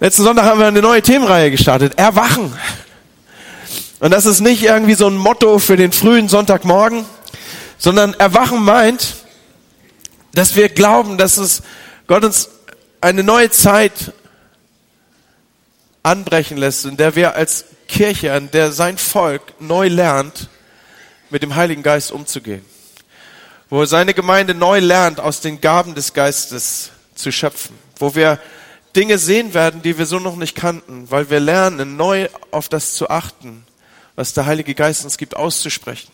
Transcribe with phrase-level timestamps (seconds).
[0.00, 1.98] Letzten Sonntag haben wir eine neue Themenreihe gestartet.
[1.98, 2.56] Erwachen.
[3.98, 7.04] Und das ist nicht irgendwie so ein Motto für den frühen Sonntagmorgen,
[7.78, 9.16] sondern Erwachen meint,
[10.34, 11.62] dass wir glauben, dass es
[12.06, 12.48] Gott uns
[13.00, 14.12] eine neue Zeit
[16.04, 20.48] anbrechen lässt, in der wir als Kirche, in der sein Volk neu lernt,
[21.28, 22.64] mit dem Heiligen Geist umzugehen.
[23.68, 27.76] Wo seine Gemeinde neu lernt, aus den Gaben des Geistes zu schöpfen.
[27.98, 28.38] Wo wir
[28.96, 32.94] Dinge sehen werden, die wir so noch nicht kannten, weil wir lernen, neu auf das
[32.94, 33.64] zu achten,
[34.16, 36.10] was der Heilige Geist uns gibt, auszusprechen.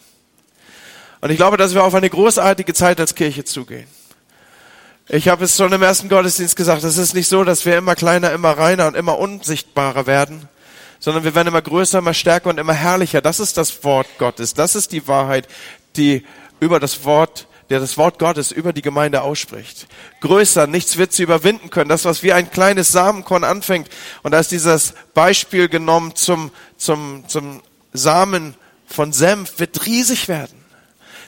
[1.21, 3.87] Und ich glaube, dass wir auf eine großartige Zeit als Kirche zugehen.
[5.09, 7.95] Ich habe es schon im ersten Gottesdienst gesagt, es ist nicht so, dass wir immer
[7.95, 10.49] kleiner, immer reiner und immer unsichtbarer werden,
[10.99, 13.21] sondern wir werden immer größer, immer stärker und immer herrlicher.
[13.21, 14.55] Das ist das Wort Gottes.
[14.55, 15.47] Das ist die Wahrheit,
[15.97, 16.25] die
[16.61, 19.87] über das Wort der das Wort Gottes über die Gemeinde ausspricht.
[20.21, 21.89] Größer, nichts wird sie überwinden können.
[21.89, 23.89] Das, was wie ein kleines Samenkorn anfängt.
[24.23, 28.55] Und da ist dieses Beispiel genommen zum, zum, zum Samen
[28.87, 30.65] von Senf, wird riesig werden.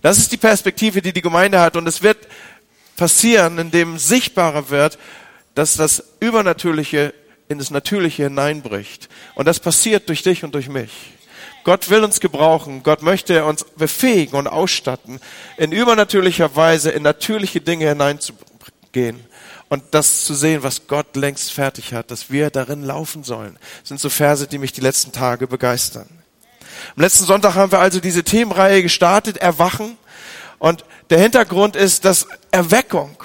[0.03, 1.77] Das ist die Perspektive, die die Gemeinde hat.
[1.77, 2.19] Und es wird
[2.97, 4.99] passieren, indem sichtbarer wird,
[5.55, 7.15] dass das Übernatürliche
[7.49, 9.09] in das Natürliche hineinbricht.
[9.35, 10.91] Und das passiert durch dich und durch mich.
[11.67, 12.85] Gott will uns gebrauchen.
[12.85, 15.19] Gott möchte uns befähigen und ausstatten,
[15.57, 19.19] in übernatürlicher Weise in natürliche Dinge hineinzugehen
[19.69, 23.59] und das zu sehen, was Gott längst fertig hat, dass wir darin laufen sollen.
[23.81, 26.07] Das sind so Verse, die mich die letzten Tage begeistern.
[26.95, 29.99] Am letzten Sonntag haben wir also diese Themenreihe gestartet, Erwachen.
[30.61, 33.17] Und der Hintergrund ist, dass Erweckung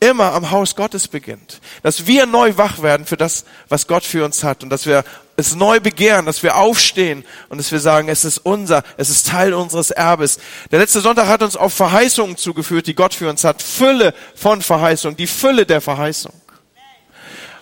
[0.00, 1.60] immer am Haus Gottes beginnt.
[1.82, 5.04] Dass wir neu wach werden für das, was Gott für uns hat und dass wir
[5.36, 9.28] es neu begehren, dass wir aufstehen und dass wir sagen, es ist unser, es ist
[9.28, 10.38] Teil unseres Erbes.
[10.70, 13.62] Der letzte Sonntag hat uns auf Verheißungen zugeführt, die Gott für uns hat.
[13.62, 16.32] Fülle von Verheißungen, die Fülle der Verheißung.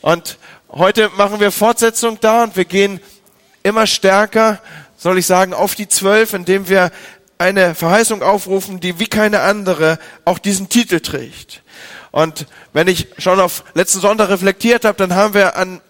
[0.01, 0.39] Und
[0.71, 3.01] heute machen wir Fortsetzung da und wir gehen
[3.65, 4.61] immer stärker,
[4.97, 6.93] soll ich sagen, auf die Zwölf, indem wir
[7.39, 11.63] eine Verheißung aufrufen, die wie keine andere auch diesen Titel trägt.
[12.11, 15.81] Und wenn ich schon auf letzten Sonntag reflektiert habe, dann haben wir an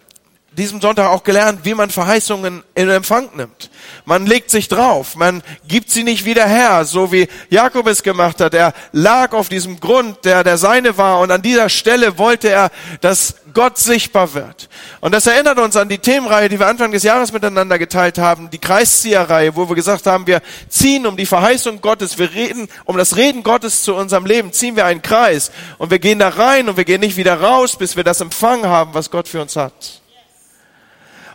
[0.59, 3.71] diesem Sonntag auch gelernt, wie man Verheißungen in Empfang nimmt.
[4.05, 8.41] Man legt sich drauf, man gibt sie nicht wieder her, so wie Jakob es gemacht
[8.41, 8.53] hat.
[8.53, 12.71] Er lag auf diesem Grund, der der seine war, und an dieser Stelle wollte er,
[13.01, 14.69] dass Gott sichtbar wird.
[15.01, 18.51] Und das erinnert uns an die Themenreihe, die wir Anfang des Jahres miteinander geteilt haben,
[18.51, 22.97] die Kreiszieherreihe, wo wir gesagt haben, wir ziehen um die Verheißung Gottes, wir reden um
[22.97, 26.69] das Reden Gottes zu unserem Leben, ziehen wir einen Kreis und wir gehen da rein
[26.69, 29.57] und wir gehen nicht wieder raus, bis wir das empfangen haben, was Gott für uns
[29.57, 30.03] hat.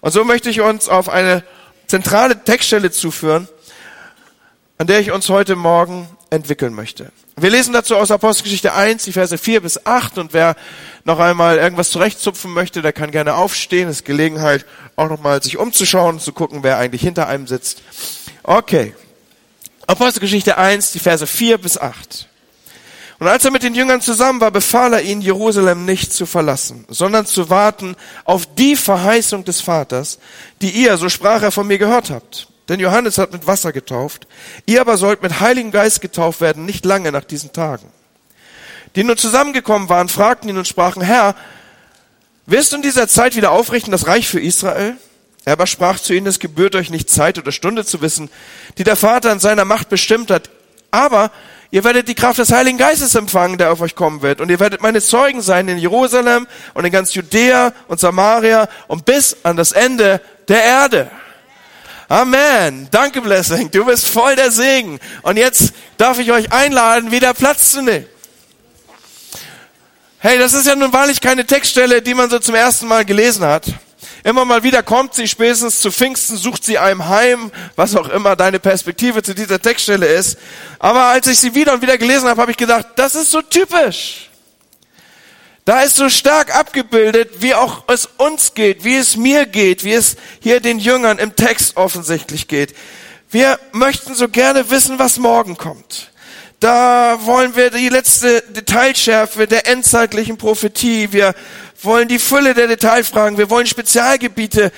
[0.03, 1.43] Und so möchte ich uns auf eine
[1.87, 3.47] zentrale Textstelle zuführen,
[4.77, 7.13] an der ich uns heute Morgen entwickeln möchte.
[7.37, 10.57] Wir lesen dazu aus Apostelgeschichte 1, die Verse 4 bis 8 und wer
[11.05, 13.87] noch einmal irgendwas zurechtzupfen möchte, der kann gerne aufstehen.
[13.87, 14.65] Es ist Gelegenheit,
[14.97, 17.81] auch nochmal sich umzuschauen, zu gucken, wer eigentlich hinter einem sitzt.
[18.43, 18.93] Okay.
[19.87, 22.27] Apostelgeschichte 1, die Verse 4 bis 8.
[23.23, 26.83] Und als er mit den Jüngern zusammen war, befahl er ihnen, Jerusalem nicht zu verlassen,
[26.89, 27.95] sondern zu warten
[28.25, 30.19] auf die Verheißung des Vaters,
[30.61, 32.49] die ihr, so sprach er, von mir gehört habt.
[32.67, 34.27] Denn Johannes hat mit Wasser getauft,
[34.65, 37.87] ihr aber sollt mit Heiligen Geist getauft werden, nicht lange nach diesen Tagen.
[38.97, 41.33] Die nun zusammengekommen waren, fragten ihn und sprachen, Herr,
[42.45, 44.97] wirst du in dieser Zeit wieder aufrichten das Reich für Israel?
[45.45, 48.29] Er aber sprach zu ihnen, es gebührt euch nicht Zeit oder Stunde zu wissen,
[48.77, 50.49] die der Vater in seiner Macht bestimmt hat.
[50.91, 51.31] Aber
[51.73, 54.41] Ihr werdet die Kraft des Heiligen Geistes empfangen, der auf euch kommen wird.
[54.41, 56.45] Und ihr werdet meine Zeugen sein in Jerusalem
[56.75, 61.09] und in ganz Judäa und Samaria und bis an das Ende der Erde.
[62.09, 62.89] Amen.
[62.91, 63.71] Danke, Blessing.
[63.71, 64.99] Du bist voll der Segen.
[65.23, 68.05] Und jetzt darf ich euch einladen, wieder Platz zu nehmen.
[70.19, 73.43] Hey, das ist ja nun wahrlich keine Textstelle, die man so zum ersten Mal gelesen
[73.43, 73.65] hat.
[74.23, 78.37] Immer mal wieder kommt sie, spätestens zu Pfingsten sucht sie einem heim, was auch immer
[78.37, 80.37] deine Perspektive zu dieser Textstelle ist.
[80.79, 83.41] Aber als ich sie wieder und wieder gelesen habe, habe ich gedacht, das ist so
[83.41, 84.29] typisch.
[85.65, 89.93] Da ist so stark abgebildet, wie auch es uns geht, wie es mir geht, wie
[89.93, 92.75] es hier den Jüngern im Text offensichtlich geht.
[93.29, 96.11] Wir möchten so gerne wissen, was morgen kommt.
[96.59, 101.11] Da wollen wir die letzte Detailschärfe der endzeitlichen Prophetie.
[101.11, 101.35] Wir
[101.85, 104.71] wollen die Fülle der Detailfragen, wir wollen Spezialgebiete,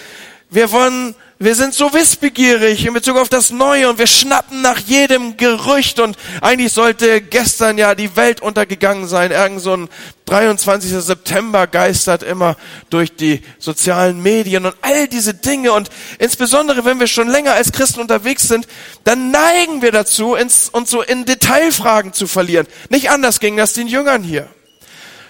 [0.49, 4.79] wir wollen, wir sind so wissbegierig in Bezug auf das Neue und wir schnappen nach
[4.79, 9.31] jedem Gerücht und eigentlich sollte gestern ja die Welt untergegangen sein.
[9.31, 9.89] Irgend so ein
[10.27, 10.91] 23.
[10.91, 12.55] September geistert immer
[12.89, 17.71] durch die sozialen Medien und all diese Dinge und insbesondere wenn wir schon länger als
[17.73, 18.65] Christen unterwegs sind,
[19.03, 22.67] dann neigen wir dazu, uns so in Detailfragen zu verlieren.
[22.89, 24.47] Nicht anders ging das den Jüngern hier.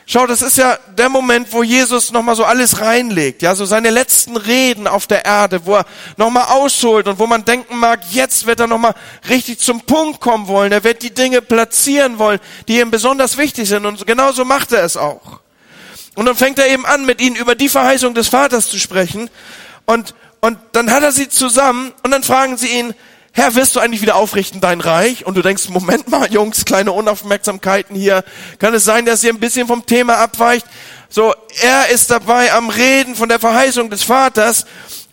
[0.07, 3.90] Schau, das ist ja der Moment, wo Jesus nochmal so alles reinlegt, ja, so seine
[3.90, 5.86] letzten Reden auf der Erde, wo er
[6.16, 8.94] nochmal ausholt und wo man denken mag, jetzt wird er nochmal
[9.30, 13.68] richtig zum Punkt kommen wollen, er wird die Dinge platzieren wollen, die ihm besonders wichtig
[13.68, 13.88] sind.
[13.88, 15.40] Und genauso macht er es auch.
[16.13, 19.31] Und dann fängt er eben an, mit ihnen über die Verheißung des Vaters zu sprechen.
[19.86, 22.94] Und, und dann hat er sie zusammen und dann fragen sie ihn,
[23.38, 25.26] Herr, wirst du eigentlich wieder aufrichten dein Reich?
[25.26, 28.24] Und du denkst, Moment mal, Jungs, kleine Unaufmerksamkeiten hier.
[28.60, 30.66] Kann es sein, dass ihr ein bisschen vom Thema abweicht?
[31.10, 34.66] So, er ist dabei am Reden von der Verheißung des Vaters.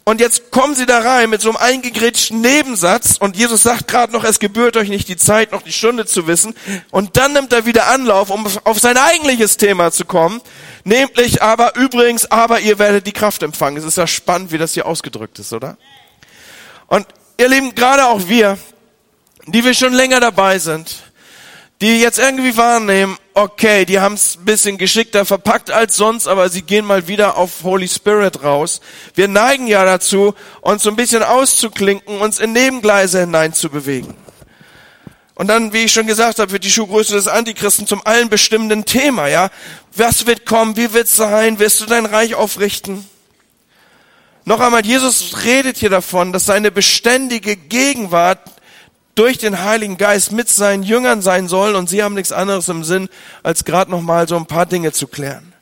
[0.04, 4.12] Und jetzt kommen sie da rein mit so einem eingegritschten Nebensatz und Jesus sagt gerade
[4.12, 6.54] noch, es gebührt euch nicht die Zeit, noch die Stunde zu wissen.
[6.92, 10.40] Und dann nimmt er wieder Anlauf, um auf sein eigentliches Thema zu kommen.
[10.84, 13.78] Nämlich aber übrigens, aber ihr werdet die Kraft empfangen.
[13.78, 15.76] Es ist ja spannend, wie das hier ausgedrückt ist, oder?
[16.86, 17.06] Und
[17.42, 18.56] ihr Lieben, gerade auch wir,
[19.46, 21.02] die wir schon länger dabei sind,
[21.80, 26.48] die jetzt irgendwie wahrnehmen, okay, die haben es ein bisschen geschickter verpackt als sonst, aber
[26.48, 28.80] sie gehen mal wieder auf Holy Spirit raus.
[29.16, 34.14] Wir neigen ja dazu, uns so ein bisschen auszuklinken, uns in Nebengleise hineinzubewegen.
[35.34, 38.84] Und dann, wie ich schon gesagt habe, wird die Schuhgröße des Antichristen zum allen bestimmenden
[38.84, 39.50] Thema, ja.
[39.96, 40.76] Was wird kommen?
[40.76, 41.58] Wie wird es sein?
[41.58, 43.04] Wirst du dein Reich aufrichten?
[44.44, 48.40] Noch einmal, Jesus redet hier davon, dass seine beständige Gegenwart
[49.14, 52.82] durch den Heiligen Geist mit seinen Jüngern sein soll und sie haben nichts anderes im
[52.82, 53.08] Sinn,
[53.42, 55.52] als gerade noch mal so ein paar Dinge zu klären.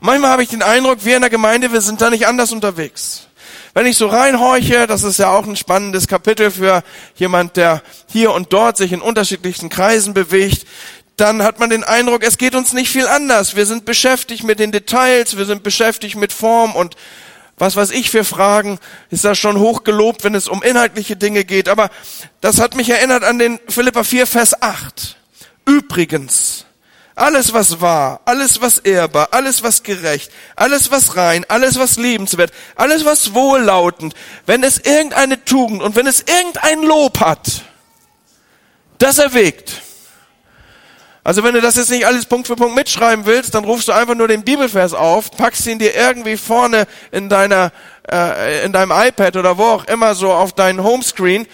[0.00, 2.52] Und manchmal habe ich den Eindruck, wir in der Gemeinde, wir sind da nicht anders
[2.52, 3.26] unterwegs.
[3.74, 6.82] Wenn ich so reinhorche, das ist ja auch ein spannendes Kapitel für
[7.16, 10.66] jemand, der hier und dort sich in unterschiedlichsten Kreisen bewegt,
[11.16, 13.56] dann hat man den Eindruck, es geht uns nicht viel anders.
[13.56, 16.96] Wir sind beschäftigt mit den Details, wir sind beschäftigt mit Form und
[17.56, 18.78] was weiß ich für Fragen,
[19.10, 21.68] ist das schon hochgelobt, wenn es um inhaltliche Dinge geht.
[21.68, 21.90] Aber
[22.40, 25.16] das hat mich erinnert an den Philippa 4, Vers 8.
[25.64, 26.64] Übrigens,
[27.14, 32.52] alles was wahr, alles was ehrbar, alles was gerecht, alles was rein, alles was liebenswert,
[32.74, 34.14] alles was wohllautend,
[34.46, 37.62] wenn es irgendeine Tugend und wenn es irgendein Lob hat,
[38.98, 39.82] das erwägt
[41.24, 43.92] also wenn du das jetzt nicht alles Punkt für Punkt mitschreiben willst, dann rufst du
[43.92, 47.70] einfach nur den Bibelvers auf, packst ihn dir irgendwie vorne in deiner,
[48.10, 51.46] äh, in deinem iPad oder wo auch immer so auf deinen Homescreen.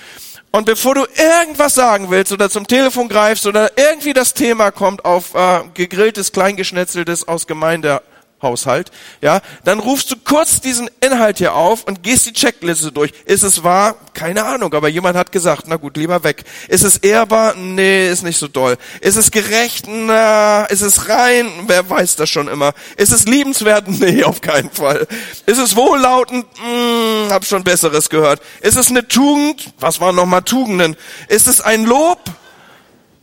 [0.51, 5.05] Und bevor du irgendwas sagen willst oder zum Telefon greifst oder irgendwie das Thema kommt
[5.05, 8.01] auf äh, gegrilltes, kleingeschnetzeltes aus Gemeinde
[8.41, 8.91] Haushalt,
[9.21, 13.13] ja, dann rufst du kurz diesen Inhalt hier auf und gehst die Checkliste durch.
[13.25, 13.97] Ist es wahr?
[14.15, 16.45] Keine Ahnung, aber jemand hat gesagt, na gut, lieber weg.
[16.69, 17.55] Ist es ehrbar?
[17.57, 18.77] Nee, ist nicht so doll.
[19.01, 19.87] Ist es gerecht?
[19.89, 21.51] Na, ist es rein?
[21.67, 22.75] Wer weiß das schon immer.
[22.97, 23.87] Ist es liebenswert?
[23.99, 25.09] Nee, auf keinen Fall.
[25.47, 26.47] Ist es wohllautend?
[26.63, 28.41] Hm, hab schon Besseres gehört.
[28.61, 29.73] Ist es eine Tugend?
[29.81, 30.97] Was waren nochmal Tugenden?
[31.27, 32.19] Ist es ein Lob?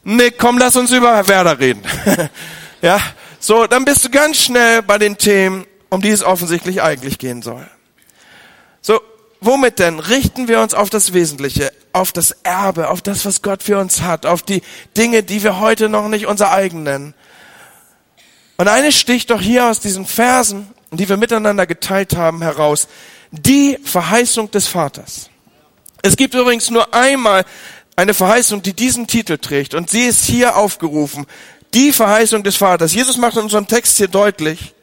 [0.03, 1.81] Nee, komm, lass uns über Werder reden.
[2.81, 2.99] ja,
[3.45, 7.43] so, dann bist du ganz schnell bei den Themen, um die es offensichtlich eigentlich gehen
[7.43, 7.69] soll.
[8.81, 8.99] So,
[9.39, 9.99] womit denn?
[9.99, 14.01] Richten wir uns auf das Wesentliche, auf das Erbe, auf das, was Gott für uns
[14.01, 14.63] hat, auf die
[14.97, 17.13] Dinge, die wir heute noch nicht unser eigen nennen.
[18.57, 22.87] Und eines sticht doch hier aus diesen Versen, die wir miteinander geteilt haben, heraus.
[23.29, 25.29] Die Verheißung des Vaters.
[26.01, 27.45] Es gibt übrigens nur einmal
[27.95, 29.75] eine Verheißung, die diesen Titel trägt.
[29.75, 31.27] Und sie ist hier aufgerufen
[31.75, 32.93] die Verheißung des Vaters.
[32.93, 34.73] Jesus macht in unserem Text hier deutlich,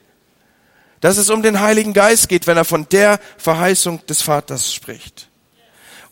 [1.01, 5.29] dass es um den Heiligen Geist geht, wenn er von der Verheißung des Vaters spricht.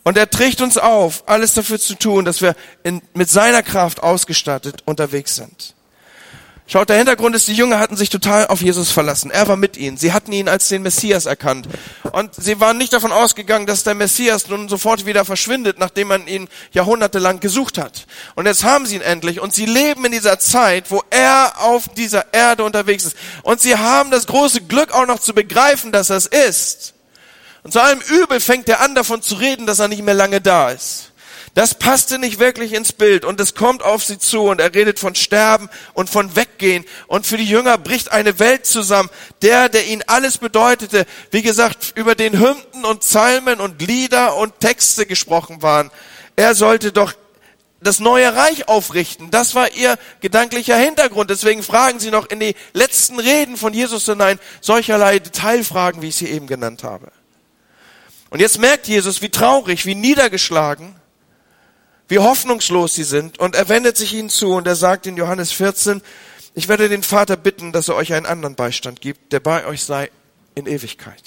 [0.03, 4.03] Und er trägt uns auf, alles dafür zu tun, dass wir in, mit seiner Kraft
[4.03, 5.75] ausgestattet unterwegs sind.
[6.73, 9.33] Schaut, der Hintergrund ist, die Jünger hatten sich total auf Jesus verlassen.
[9.33, 9.97] Er war mit ihnen.
[9.97, 11.67] Sie hatten ihn als den Messias erkannt.
[12.13, 16.29] Und sie waren nicht davon ausgegangen, dass der Messias nun sofort wieder verschwindet, nachdem man
[16.29, 18.07] ihn jahrhundertelang gesucht hat.
[18.37, 19.41] Und jetzt haben sie ihn endlich.
[19.41, 23.17] Und sie leben in dieser Zeit, wo er auf dieser Erde unterwegs ist.
[23.43, 26.95] Und sie haben das große Glück auch noch zu begreifen, dass er es ist.
[27.65, 30.41] Und zu allem Übel fängt er an, davon zu reden, dass er nicht mehr lange
[30.41, 31.10] da ist.
[31.55, 35.01] Das passte nicht wirklich ins Bild und es kommt auf sie zu und er redet
[35.01, 39.11] von Sterben und von Weggehen und für die Jünger bricht eine Welt zusammen.
[39.43, 44.61] Der, der ihnen alles bedeutete, wie gesagt, über den Hymnen und Psalmen und Lieder und
[44.61, 45.91] Texte gesprochen waren.
[46.37, 47.15] Er sollte doch
[47.83, 49.33] das neue Reich aufrichten.
[49.33, 51.31] Das war ihr gedanklicher Hintergrund.
[51.31, 56.17] Deswegen fragen sie noch in die letzten Reden von Jesus hinein solcherlei Detailfragen, wie ich
[56.17, 57.11] sie eben genannt habe.
[58.29, 61.00] Und jetzt merkt Jesus, wie traurig, wie niedergeschlagen
[62.11, 63.39] wie hoffnungslos sie sind.
[63.39, 66.03] Und er wendet sich ihnen zu und er sagt in Johannes 14,
[66.55, 69.85] ich werde den Vater bitten, dass er euch einen anderen Beistand gibt, der bei euch
[69.85, 70.11] sei
[70.57, 71.23] in Ewigkeit.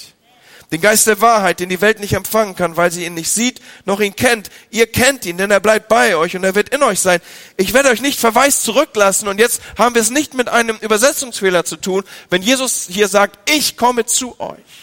[0.71, 3.61] Den Geist der Wahrheit, den die Welt nicht empfangen kann, weil sie ihn nicht sieht,
[3.85, 4.49] noch ihn kennt.
[4.71, 7.21] Ihr kennt ihn, denn er bleibt bei euch und er wird in euch sein.
[7.57, 9.27] Ich werde euch nicht verweist zurücklassen.
[9.27, 13.51] Und jetzt haben wir es nicht mit einem Übersetzungsfehler zu tun, wenn Jesus hier sagt,
[13.51, 14.82] ich komme zu euch.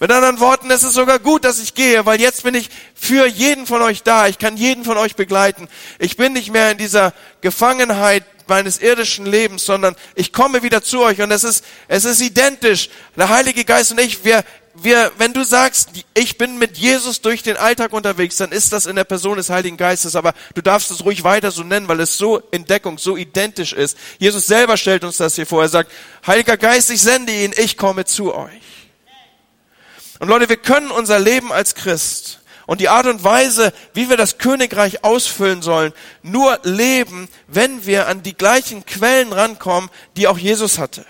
[0.00, 3.26] Mit anderen Worten, es ist sogar gut, dass ich gehe, weil jetzt bin ich für
[3.26, 4.26] jeden von euch da.
[4.26, 5.68] Ich kann jeden von euch begleiten.
[5.98, 11.02] Ich bin nicht mehr in dieser Gefangenheit meines irdischen Lebens, sondern ich komme wieder zu
[11.02, 12.90] euch und es ist, es ist identisch.
[13.16, 17.42] Der Heilige Geist und ich, wir, wir, wenn du sagst, ich bin mit Jesus durch
[17.42, 20.90] den Alltag unterwegs, dann ist das in der Person des Heiligen Geistes, aber du darfst
[20.90, 23.96] es ruhig weiter so nennen, weil es so in Deckung, so identisch ist.
[24.18, 25.62] Jesus selber stellt uns das hier vor.
[25.62, 25.90] Er sagt,
[26.26, 28.73] Heiliger Geist, ich sende ihn, ich komme zu euch.
[30.20, 34.16] Und Leute, wir können unser Leben als Christ und die Art und Weise, wie wir
[34.16, 35.92] das Königreich ausfüllen sollen,
[36.22, 41.04] nur leben, wenn wir an die gleichen Quellen rankommen, die auch Jesus hatte.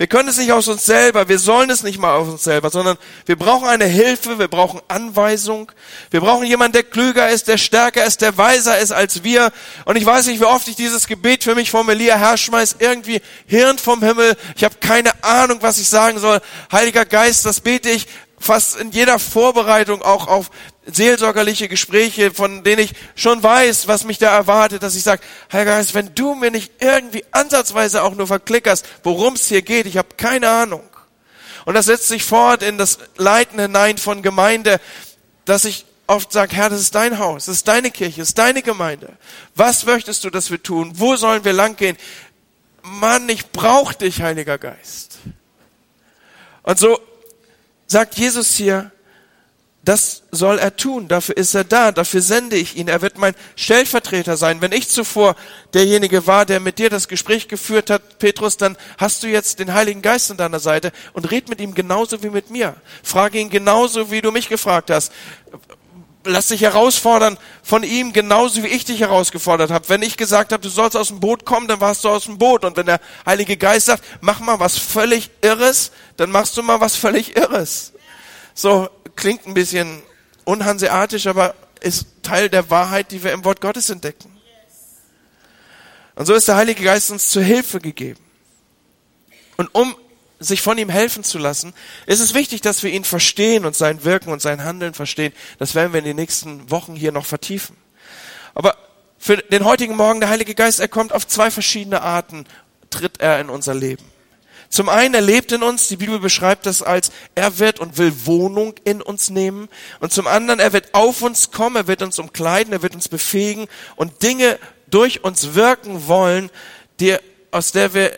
[0.00, 2.70] Wir können es nicht aus uns selber, wir sollen es nicht mal aus uns selber,
[2.70, 5.70] sondern wir brauchen eine Hilfe, wir brauchen Anweisung,
[6.10, 9.52] wir brauchen jemanden, der klüger ist, der stärker ist, der weiser ist als wir.
[9.84, 13.20] Und ich weiß nicht, wie oft ich dieses Gebet für mich formuliere, Herr, schmeiß irgendwie
[13.44, 16.40] Hirn vom Himmel, ich habe keine Ahnung, was ich sagen soll.
[16.72, 18.06] Heiliger Geist, das bete ich
[18.40, 20.50] fast in jeder Vorbereitung auch auf
[20.86, 25.66] seelsorgerliche Gespräche, von denen ich schon weiß, was mich da erwartet, dass ich sage, Herr
[25.66, 29.98] Geist, wenn du mir nicht irgendwie ansatzweise auch nur verklickerst, worum es hier geht, ich
[29.98, 30.82] habe keine Ahnung.
[31.66, 34.80] Und das setzt sich fort in das Leiten hinein von Gemeinde,
[35.44, 38.38] dass ich oft sage, Herr, das ist dein Haus, das ist deine Kirche, das ist
[38.38, 39.16] deine Gemeinde.
[39.54, 40.92] Was möchtest du, dass wir tun?
[40.94, 41.96] Wo sollen wir langgehen?
[42.82, 45.18] Mann, ich brauche dich, Heiliger Geist.
[46.62, 46.98] Und so
[47.90, 48.92] sagt Jesus hier,
[49.82, 53.34] das soll er tun, dafür ist er da, dafür sende ich ihn, er wird mein
[53.56, 54.60] Stellvertreter sein.
[54.60, 55.34] Wenn ich zuvor
[55.74, 59.72] derjenige war, der mit dir das Gespräch geführt hat, Petrus, dann hast du jetzt den
[59.72, 62.76] Heiligen Geist an deiner Seite und red mit ihm genauso wie mit mir.
[63.02, 65.12] Frage ihn genauso, wie du mich gefragt hast.
[66.24, 69.88] Lass dich herausfordern von ihm, genauso wie ich dich herausgefordert habe.
[69.88, 72.36] Wenn ich gesagt habe, du sollst aus dem Boot kommen, dann warst du aus dem
[72.36, 72.64] Boot.
[72.64, 76.80] Und wenn der Heilige Geist sagt, mach mal was völlig Irres, dann machst du mal
[76.80, 77.92] was völlig Irres.
[78.52, 80.02] So, klingt ein bisschen
[80.44, 84.36] unhanseatisch, aber ist Teil der Wahrheit, die wir im Wort Gottes entdecken.
[86.16, 88.20] Und so ist der Heilige Geist uns zur Hilfe gegeben.
[89.56, 89.94] Und um
[90.40, 91.74] sich von ihm helfen zu lassen,
[92.06, 95.32] ist es wichtig, dass wir ihn verstehen und sein Wirken und sein Handeln verstehen.
[95.58, 97.76] Das werden wir in den nächsten Wochen hier noch vertiefen.
[98.54, 98.76] Aber
[99.18, 102.46] für den heutigen Morgen, der Heilige Geist, er kommt auf zwei verschiedene Arten,
[102.88, 104.04] tritt er in unser Leben.
[104.70, 108.12] Zum einen, er lebt in uns, die Bibel beschreibt das als, er wird und will
[108.24, 109.68] Wohnung in uns nehmen.
[109.98, 113.08] Und zum anderen, er wird auf uns kommen, er wird uns umkleiden, er wird uns
[113.08, 113.66] befähigen
[113.96, 116.50] und Dinge durch uns wirken wollen,
[117.00, 117.16] die,
[117.50, 118.12] aus der wir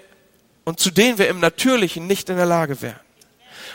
[0.64, 3.00] und zu denen wir im Natürlichen nicht in der Lage wären.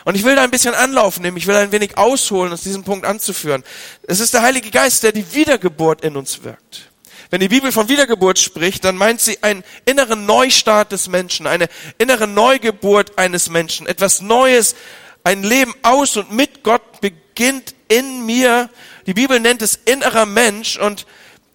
[0.04, 2.84] Und ich will da ein bisschen Anlauf nehmen, ich will ein wenig ausholen, aus diesem
[2.84, 3.64] Punkt anzuführen.
[4.04, 6.88] Es ist der Heilige Geist, der die Wiedergeburt in uns wirkt.
[7.30, 11.68] Wenn die Bibel von Wiedergeburt spricht, dann meint sie einen inneren Neustart des Menschen, eine
[11.98, 14.76] innere Neugeburt eines Menschen, etwas Neues,
[15.24, 18.70] ein Leben aus und mit Gott beginnt in mir.
[19.06, 21.06] Die Bibel nennt es innerer Mensch und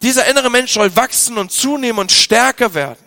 [0.03, 2.99] dieser innere Mensch soll wachsen und zunehmen und stärker werden.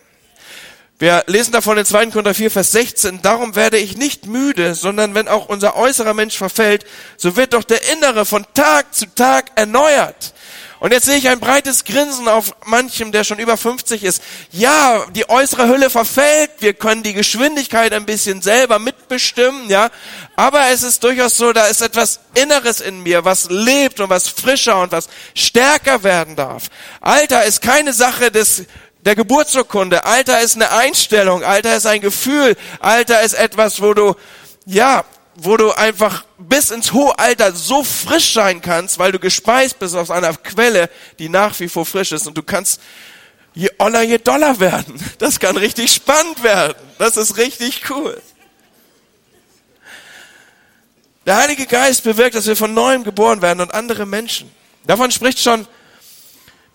[0.99, 2.07] Wir lesen davon in 2.
[2.07, 6.39] Korinther 4, Vers 16, darum werde ich nicht müde, sondern wenn auch unser äußerer Mensch
[6.39, 6.87] verfällt,
[7.19, 10.33] so wird doch der innere von Tag zu Tag erneuert.
[10.79, 14.23] Und jetzt sehe ich ein breites Grinsen auf manchem, der schon über 50 ist.
[14.53, 16.51] Ja, die äußere Hülle verfällt.
[16.59, 19.91] Wir können die Geschwindigkeit ein bisschen selber mitbestimmen, ja.
[20.37, 24.29] Aber es ist durchaus so, da ist etwas Inneres in mir, was lebt und was
[24.29, 26.65] frischer und was stärker werden darf.
[27.01, 28.65] Alter ist keine Sache des
[29.07, 30.05] der Geburtsurkunde.
[30.05, 31.45] Alter ist eine Einstellung.
[31.45, 32.57] Alter ist ein Gefühl.
[32.81, 34.17] Alter ist etwas, wo du,
[34.67, 35.05] ja,
[35.37, 39.95] wo du einfach bis ins hohe Alter so frisch sein kannst, weil du gespeist bist
[39.95, 42.81] aus einer Quelle, die nach wie vor frisch ist und du kannst
[43.55, 45.01] je oller, je doller werden.
[45.19, 46.75] Das kann richtig spannend werden.
[46.99, 48.21] Das ist richtig cool.
[51.27, 54.51] Der Heilige Geist bewirkt, dass wir von neuem geboren werden und andere Menschen.
[54.85, 55.67] Davon spricht schon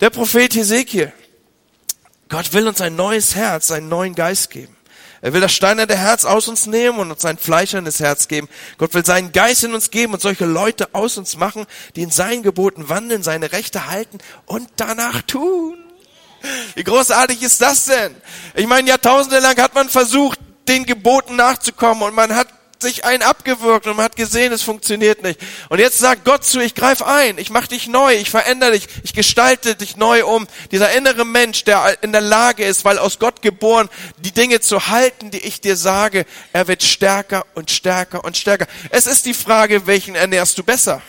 [0.00, 1.12] der Prophet Hesekiel.
[2.32, 4.74] Gott will uns ein neues Herz, einen neuen Geist geben.
[5.20, 8.48] Er will das steinerne Herz aus uns nehmen und uns ein fleischernes Herz geben.
[8.78, 12.10] Gott will seinen Geist in uns geben und solche Leute aus uns machen, die in
[12.10, 15.76] seinen Geboten wandeln, seine Rechte halten und danach tun.
[16.74, 18.16] Wie großartig ist das denn?
[18.54, 22.48] Ich meine, jahrtausende lang hat man versucht, den Geboten nachzukommen und man hat
[22.82, 25.40] sich einen abgewürgt und man hat gesehen, es funktioniert nicht.
[25.70, 28.86] Und jetzt sagt Gott zu, ich greife ein, ich mache dich neu, ich verändere dich,
[29.02, 30.46] ich gestalte dich neu um.
[30.70, 34.88] Dieser innere Mensch, der in der Lage ist, weil aus Gott geboren, die Dinge zu
[34.88, 38.66] halten, die ich dir sage, er wird stärker und stärker und stärker.
[38.90, 41.00] Es ist die Frage, welchen ernährst du besser?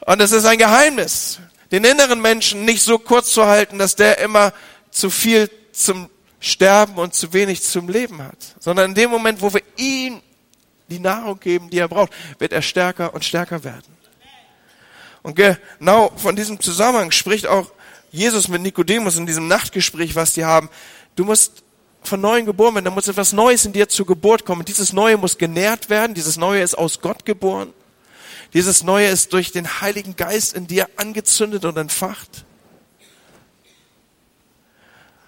[0.00, 1.38] Und es ist ein Geheimnis,
[1.70, 4.52] den inneren Menschen nicht so kurz zu halten, dass der immer
[4.90, 6.10] zu viel zum
[6.44, 10.20] Sterben und zu wenig zum Leben hat, sondern in dem Moment, wo wir ihm
[10.88, 13.96] die Nahrung geben, die er braucht, wird er stärker und stärker werden.
[15.22, 17.70] Und genau von diesem Zusammenhang spricht auch
[18.10, 20.68] Jesus mit Nikodemus in diesem Nachtgespräch, was die haben.
[21.14, 21.62] Du musst
[22.02, 24.64] von neuem geboren werden, da muss etwas Neues in dir zur Geburt kommen.
[24.64, 27.72] Dieses Neue muss genährt werden, dieses Neue ist aus Gott geboren.
[28.52, 32.44] Dieses Neue ist durch den Heiligen Geist in dir angezündet und entfacht.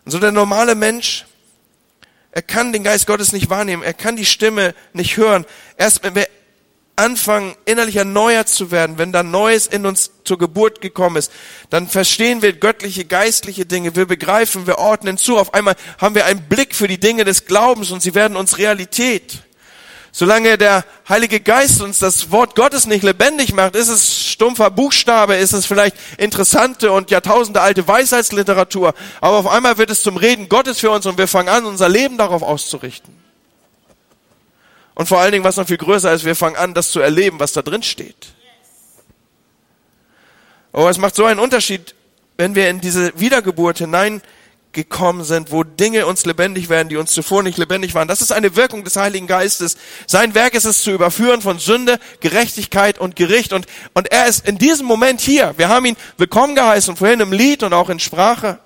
[0.04, 1.24] Und so der normale Mensch,
[2.32, 5.46] er kann den Geist Gottes nicht wahrnehmen, er kann die Stimme nicht hören.
[5.76, 6.26] Erst wenn wir
[6.96, 11.32] anfangen, innerlich erneuert zu werden, wenn da Neues in uns zur Geburt gekommen ist,
[11.70, 15.38] dann verstehen wir göttliche, geistliche Dinge, wir begreifen, wir ordnen zu.
[15.38, 18.58] Auf einmal haben wir einen Blick für die Dinge des Glaubens und sie werden uns
[18.58, 19.38] Realität.
[20.16, 25.34] Solange der Heilige Geist uns das Wort Gottes nicht lebendig macht, ist es stumpfer Buchstabe,
[25.34, 30.48] ist es vielleicht interessante und Jahrtausende alte Weisheitsliteratur, aber auf einmal wird es zum Reden
[30.48, 33.12] Gottes für uns und wir fangen an, unser Leben darauf auszurichten.
[34.94, 37.40] Und vor allen Dingen, was noch viel größer ist, wir fangen an, das zu erleben,
[37.40, 38.34] was da drin steht.
[40.72, 41.96] Aber es macht so einen Unterschied,
[42.36, 44.22] wenn wir in diese Wiedergeburt hinein
[44.74, 48.08] gekommen sind, wo Dinge uns lebendig werden, die uns zuvor nicht lebendig waren.
[48.08, 49.76] Das ist eine Wirkung des Heiligen Geistes.
[50.06, 53.52] Sein Werk ist es zu überführen von Sünde, Gerechtigkeit und Gericht.
[53.52, 55.54] Und, und er ist in diesem Moment hier.
[55.56, 58.58] Wir haben ihn willkommen geheißen, vorhin im Lied und auch in Sprache.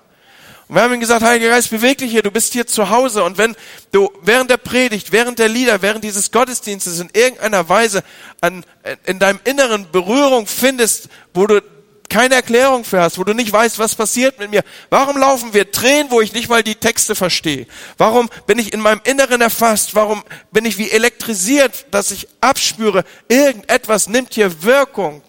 [0.67, 3.23] Und wir haben ihm gesagt, Heiliger Geist, beweg dich hier, du bist hier zu Hause.
[3.23, 3.55] Und wenn
[3.91, 8.03] du während der Predigt, während der Lieder, während dieses Gottesdienstes in irgendeiner Weise
[8.39, 8.63] an,
[9.05, 11.61] in deinem Inneren Berührung findest, wo du
[12.09, 14.63] keine Erklärung für hast, wo du nicht weißt, was passiert mit mir.
[14.89, 17.67] Warum laufen wir Tränen, wo ich nicht mal die Texte verstehe?
[17.97, 19.95] Warum bin ich in meinem Inneren erfasst?
[19.95, 25.21] Warum bin ich wie elektrisiert, dass ich abspüre, irgendetwas nimmt hier Wirkung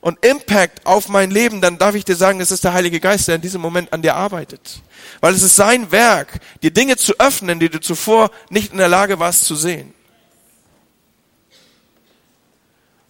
[0.00, 1.60] und Impact auf mein Leben?
[1.60, 4.02] Dann darf ich dir sagen, es ist der Heilige Geist, der in diesem Moment an
[4.02, 4.80] dir arbeitet.
[5.20, 8.88] Weil es ist sein Werk, dir Dinge zu öffnen, die du zuvor nicht in der
[8.88, 9.92] Lage warst zu sehen.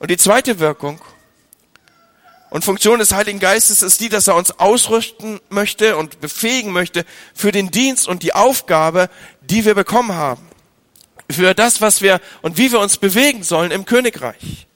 [0.00, 0.98] Und die zweite Wirkung,
[2.50, 7.04] und Funktion des Heiligen Geistes ist die, dass er uns ausrüsten möchte und befähigen möchte
[7.32, 9.08] für den Dienst und die Aufgabe,
[9.40, 10.42] die wir bekommen haben.
[11.30, 14.66] Für das, was wir und wie wir uns bewegen sollen im Königreich.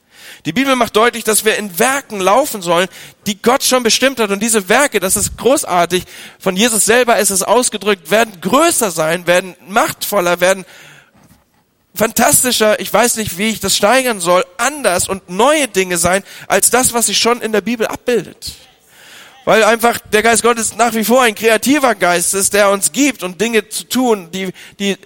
[0.45, 2.87] Die Bibel macht deutlich, dass wir in Werken laufen sollen,
[3.25, 4.29] die Gott schon bestimmt hat.
[4.29, 6.05] Und diese Werke, das ist großartig,
[6.39, 10.63] von Jesus selber ist es ausgedrückt, werden größer sein, werden machtvoller, werden
[11.95, 16.69] fantastischer, ich weiß nicht, wie ich das steigern soll, anders und neue Dinge sein, als
[16.69, 18.53] das, was sich schon in der Bibel abbildet.
[19.45, 23.23] Weil einfach der Geist Gottes nach wie vor ein kreativer Geist ist, der uns gibt
[23.23, 24.97] und Dinge zu tun, die, die,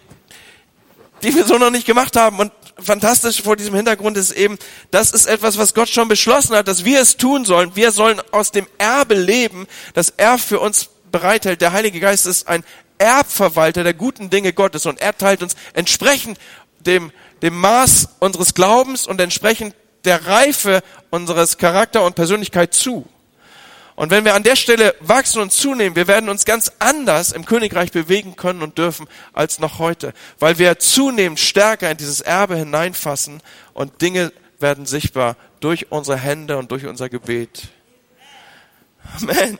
[1.21, 2.39] die wir so noch nicht gemacht haben.
[2.39, 4.58] Und fantastisch vor diesem Hintergrund ist eben,
[4.91, 7.75] das ist etwas, was Gott schon beschlossen hat, dass wir es tun sollen.
[7.75, 11.60] Wir sollen aus dem Erbe leben, das er für uns bereithält.
[11.60, 12.63] Der Heilige Geist ist ein
[12.99, 16.38] Erbverwalter der guten Dinge Gottes und er teilt uns entsprechend
[16.85, 17.11] dem,
[17.41, 23.07] dem Maß unseres Glaubens und entsprechend der Reife unseres Charakter und Persönlichkeit zu.
[23.95, 27.43] Und wenn wir an der Stelle wachsen und zunehmen, wir werden uns ganz anders im
[27.45, 32.55] Königreich bewegen können und dürfen als noch heute, weil wir zunehmend stärker in dieses Erbe
[32.55, 37.67] hineinfassen und Dinge werden sichtbar durch unsere Hände und durch unser Gebet.
[39.17, 39.59] Amen.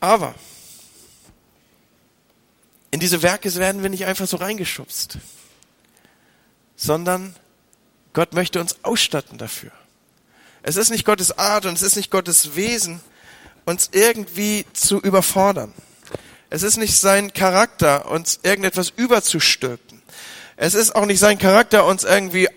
[0.00, 0.34] Aber
[2.98, 5.18] in diese Werke werden wir nicht einfach so reingeschubst,
[6.74, 7.36] sondern
[8.12, 9.70] Gott möchte uns ausstatten dafür.
[10.64, 13.00] Es ist nicht Gottes Art und es ist nicht Gottes Wesen,
[13.66, 15.72] uns irgendwie zu überfordern.
[16.50, 20.02] Es ist nicht sein Charakter, uns irgendetwas überzustülpen.
[20.56, 22.48] Es ist auch nicht sein Charakter, uns irgendwie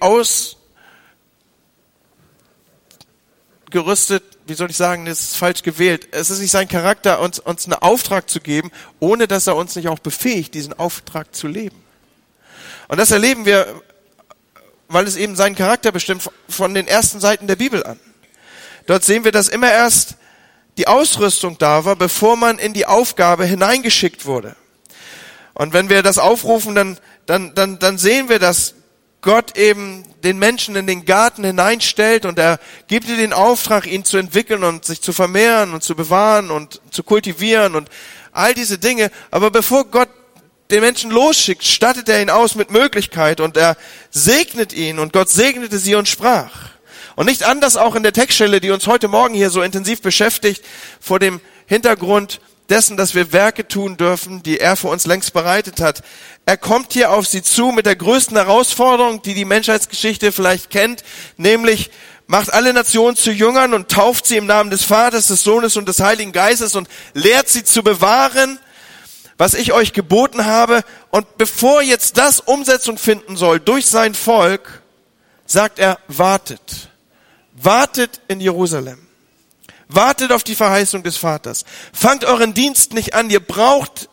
[3.69, 6.09] ausgerüstet wie soll ich sagen, das ist falsch gewählt.
[6.11, 9.77] Es ist nicht sein Charakter, uns, uns einen Auftrag zu geben, ohne dass er uns
[9.77, 11.81] nicht auch befähigt, diesen Auftrag zu leben.
[12.89, 13.81] Und das erleben wir,
[14.89, 17.97] weil es eben seinen Charakter bestimmt, von den ersten Seiten der Bibel an.
[18.87, 20.15] Dort sehen wir, dass immer erst
[20.77, 24.57] die Ausrüstung da war, bevor man in die Aufgabe hineingeschickt wurde.
[25.53, 28.73] Und wenn wir das aufrufen, dann, dann, dann, dann sehen wir, dass
[29.21, 34.03] Gott eben den Menschen in den Garten hineinstellt und er gibt dir den Auftrag, ihn
[34.03, 37.89] zu entwickeln und sich zu vermehren und zu bewahren und zu kultivieren und
[38.31, 39.11] all diese Dinge.
[39.29, 40.09] Aber bevor Gott
[40.71, 43.77] den Menschen losschickt, stattet er ihn aus mit Möglichkeit und er
[44.09, 46.71] segnet ihn und Gott segnete sie und sprach.
[47.15, 50.63] Und nicht anders auch in der Textstelle, die uns heute Morgen hier so intensiv beschäftigt,
[50.99, 52.39] vor dem Hintergrund
[52.71, 56.01] dessen, dass wir Werke tun dürfen, die er für uns längst bereitet hat.
[56.45, 61.03] Er kommt hier auf sie zu mit der größten Herausforderung, die die Menschheitsgeschichte vielleicht kennt,
[61.37, 61.91] nämlich
[62.27, 65.87] macht alle Nationen zu Jüngern und tauft sie im Namen des Vaters, des Sohnes und
[65.89, 68.57] des Heiligen Geistes und lehrt sie zu bewahren,
[69.37, 70.83] was ich euch geboten habe.
[71.09, 74.81] Und bevor jetzt das Umsetzung finden soll durch sein Volk,
[75.45, 76.89] sagt er, wartet.
[77.51, 79.10] Wartet in Jerusalem.
[79.93, 81.65] Wartet auf die Verheißung des Vaters.
[81.91, 83.29] Fangt euren Dienst nicht an.
[83.29, 84.09] Ihr braucht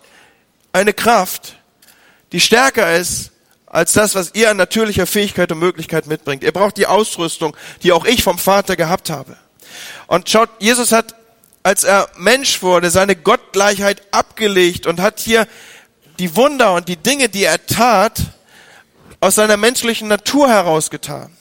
[0.73, 1.57] eine Kraft,
[2.33, 3.31] die stärker ist
[3.67, 6.43] als das, was ihr an natürlicher Fähigkeit und Möglichkeit mitbringt.
[6.43, 9.37] Ihr braucht die Ausrüstung, die auch ich vom Vater gehabt habe.
[10.07, 11.15] Und schaut, Jesus hat,
[11.63, 15.47] als er Mensch wurde, seine Gottgleichheit abgelegt und hat hier
[16.19, 18.21] die Wunder und die Dinge, die er tat,
[19.21, 21.38] aus seiner menschlichen Natur herausgetan.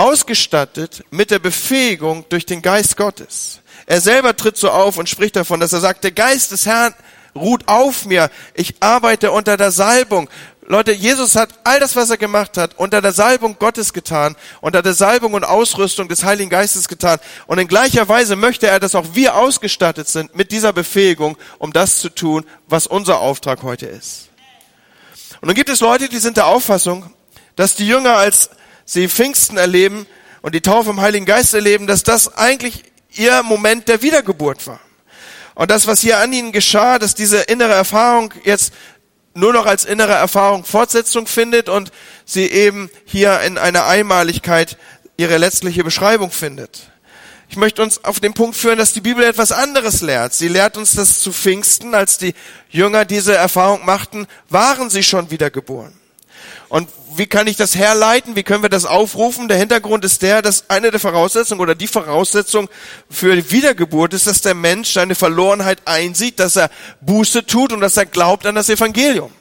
[0.00, 3.60] Ausgestattet mit der Befähigung durch den Geist Gottes.
[3.84, 6.94] Er selber tritt so auf und spricht davon, dass er sagt, der Geist des Herrn
[7.34, 8.30] ruht auf mir.
[8.54, 10.30] Ich arbeite unter der Salbung.
[10.66, 14.80] Leute, Jesus hat all das, was er gemacht hat, unter der Salbung Gottes getan, unter
[14.80, 17.18] der Salbung und Ausrüstung des Heiligen Geistes getan.
[17.46, 21.74] Und in gleicher Weise möchte er, dass auch wir ausgestattet sind mit dieser Befähigung, um
[21.74, 24.30] das zu tun, was unser Auftrag heute ist.
[25.42, 27.10] Und dann gibt es Leute, die sind der Auffassung,
[27.54, 28.48] dass die Jünger, als
[28.90, 30.06] sie Pfingsten erleben
[30.42, 34.80] und die Taufe im Heiligen Geist erleben, dass das eigentlich ihr Moment der Wiedergeburt war.
[35.54, 38.72] Und das, was hier an ihnen geschah, dass diese innere Erfahrung jetzt
[39.34, 41.92] nur noch als innere Erfahrung Fortsetzung findet und
[42.24, 44.76] sie eben hier in einer Einmaligkeit
[45.16, 46.90] ihre letztliche Beschreibung findet.
[47.48, 50.34] Ich möchte uns auf den Punkt führen, dass die Bibel etwas anderes lehrt.
[50.34, 52.34] Sie lehrt uns, dass zu Pfingsten, als die
[52.70, 55.92] Jünger diese Erfahrung machten, waren sie schon wiedergeboren.
[56.68, 58.36] Und wie kann ich das herleiten?
[58.36, 59.48] Wie können wir das aufrufen?
[59.48, 62.68] Der Hintergrund ist der, dass eine der Voraussetzungen oder die Voraussetzung
[63.08, 66.70] für die Wiedergeburt ist, dass der Mensch seine Verlorenheit einsieht, dass er
[67.00, 69.32] Buße tut und dass er glaubt an das Evangelium.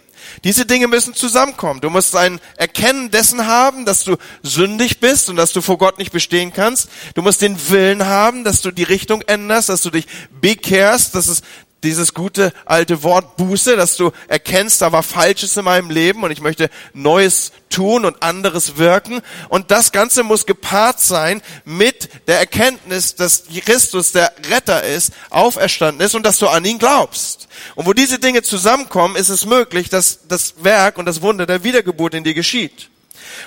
[0.44, 1.82] Diese Dinge müssen zusammenkommen.
[1.82, 5.98] Du musst ein Erkennen dessen haben, dass du sündig bist und dass du vor Gott
[5.98, 6.90] nicht bestehen kannst.
[7.16, 10.08] Du musst den Willen haben, dass du die Richtung änderst, dass du dich
[10.40, 11.42] bekehrst, dass es
[11.84, 16.32] dieses gute alte Wort Buße, dass du erkennst, da war Falsches in meinem Leben und
[16.32, 19.22] ich möchte Neues tun und anderes wirken.
[19.48, 26.06] Und das Ganze muss gepaart sein mit der Erkenntnis, dass Christus der Retter ist, auferstanden
[26.06, 27.48] ist und dass du an ihn glaubst.
[27.76, 31.64] Und wo diese Dinge zusammenkommen, ist es möglich, dass das Werk und das Wunder der
[31.64, 32.90] Wiedergeburt in dir geschieht.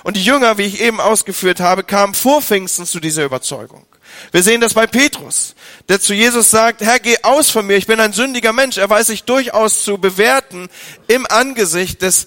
[0.02, 3.87] Und die Jünger, wie ich eben ausgeführt habe, kamen vor Pfingsten zu dieser Überzeugung.
[4.30, 5.54] Wir sehen das bei Petrus,
[5.88, 8.76] der zu Jesus sagt, Herr, geh aus von mir, ich bin ein sündiger Mensch.
[8.76, 10.68] Er weiß sich durchaus zu bewerten
[11.08, 12.26] im Angesicht des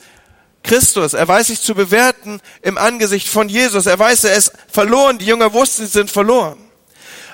[0.64, 1.14] Christus.
[1.14, 3.86] Er weiß sich zu bewerten im Angesicht von Jesus.
[3.86, 5.20] Er weiß, er ist verloren.
[5.20, 6.58] Die Jünger wussten, sie sind verloren.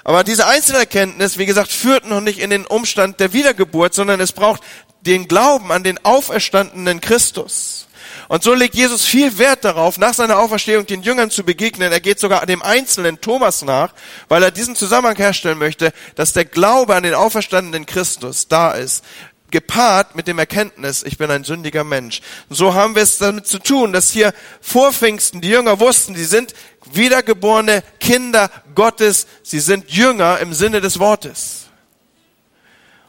[0.04, 4.32] Aber diese Einzelerkenntnis, wie gesagt, führt noch nicht in den Umstand der Wiedergeburt, sondern es
[4.32, 4.62] braucht
[5.02, 7.88] den Glauben an den auferstandenen Christus.
[8.32, 11.92] Und so legt Jesus viel Wert darauf, nach seiner Auferstehung den Jüngern zu begegnen.
[11.92, 13.94] Er geht sogar dem einzelnen Thomas nach,
[14.30, 19.04] weil er diesen Zusammenhang herstellen möchte, dass der Glaube an den auferstandenen Christus da ist
[19.52, 22.22] gepaart mit dem Erkenntnis, ich bin ein sündiger Mensch.
[22.50, 26.24] So haben wir es damit zu tun, dass hier vor Pfingsten die Jünger wussten, sie
[26.24, 26.54] sind
[26.94, 31.66] wiedergeborene Kinder Gottes, sie sind Jünger im Sinne des Wortes.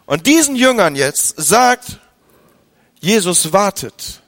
[0.05, 2.01] Und diesen Jüngern jetzt sagt,
[2.99, 4.22] Jesus wartet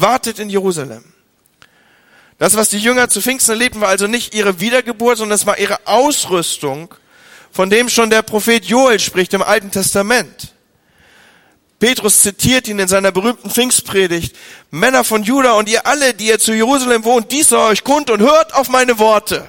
[0.00, 1.04] wartet in Jerusalem.
[2.40, 5.58] Das, was die Jünger zu Pfingsten erlebten, war also nicht ihre Wiedergeburt, sondern es war
[5.58, 6.94] ihre Ausrüstung,
[7.52, 10.54] von dem schon der Prophet Joel spricht im Alten Testament.
[11.78, 14.34] Petrus zitiert ihn in seiner berühmten Pfingstpredigt.
[14.70, 18.08] Männer von Juda und ihr alle, die ihr zu Jerusalem wohnt, dies sei euch kund
[18.08, 19.46] und hört auf meine Worte.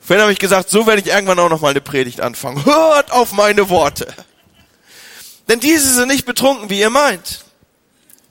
[0.00, 2.64] Vorhin habe ich gesagt, so werde ich irgendwann auch noch mal eine Predigt anfangen.
[2.64, 4.06] Hört auf meine Worte.
[5.48, 7.44] Denn diese sind nicht betrunken, wie ihr meint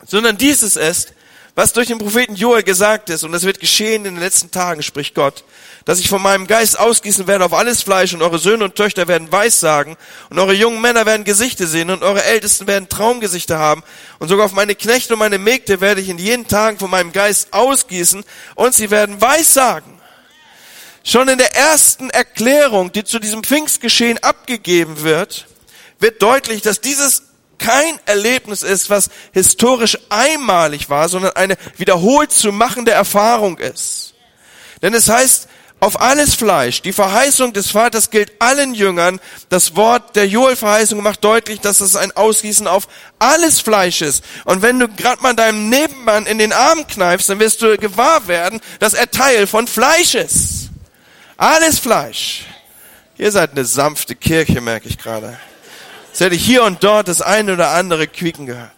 [0.06, 1.14] sondern dieses ist,
[1.56, 4.82] was durch den Propheten Joel gesagt ist, und das wird geschehen in den letzten Tagen,
[4.82, 5.44] spricht Gott,
[5.84, 9.10] dass ich von meinem Geist ausgießen werde auf alles Fleisch und eure Söhne und Töchter
[9.10, 9.98] werden Weissagen
[10.30, 13.84] und eure jungen Männer werden Gesichter sehen und eure Ältesten werden Traumgesichter haben
[14.20, 17.12] und sogar auf meine Knechte und meine Mägde werde ich in jeden Tagen von meinem
[17.12, 18.24] Geist ausgießen
[18.56, 20.00] und sie werden Weissagen.
[21.04, 25.48] Schon in der ersten Erklärung, die zu diesem Pfingstgeschehen abgegeben wird,
[26.00, 27.24] wird deutlich, dass dieses
[27.60, 34.16] kein Erlebnis ist, was historisch einmalig war, sondern eine wiederholt zu machende Erfahrung ist.
[34.82, 35.48] Denn es heißt,
[35.82, 36.82] auf alles Fleisch.
[36.82, 39.20] Die Verheißung des Vaters gilt allen Jüngern.
[39.48, 44.24] Das Wort der Joel-Verheißung macht deutlich, dass es ein Ausgießen auf alles Fleisch ist.
[44.46, 48.28] Und wenn du gerade mal deinem Nebenmann in den Arm kneifst, dann wirst du gewahr
[48.28, 50.70] werden, dass er Teil von Fleisch ist.
[51.38, 52.46] Alles Fleisch.
[53.18, 55.40] Ihr seid eine sanfte Kirche, merke ich gerade.
[56.20, 58.74] Jetzt hätte ich hier und dort das eine oder andere quieken gehört.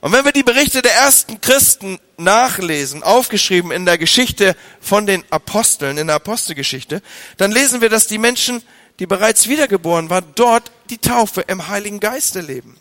[0.00, 5.24] Und wenn wir die Berichte der ersten Christen nachlesen, aufgeschrieben in der Geschichte von den
[5.30, 7.02] Aposteln, in der Apostelgeschichte,
[7.36, 8.62] dann lesen wir, dass die Menschen,
[9.00, 12.76] die bereits wiedergeboren waren, dort die Taufe im Heiligen Geist erleben.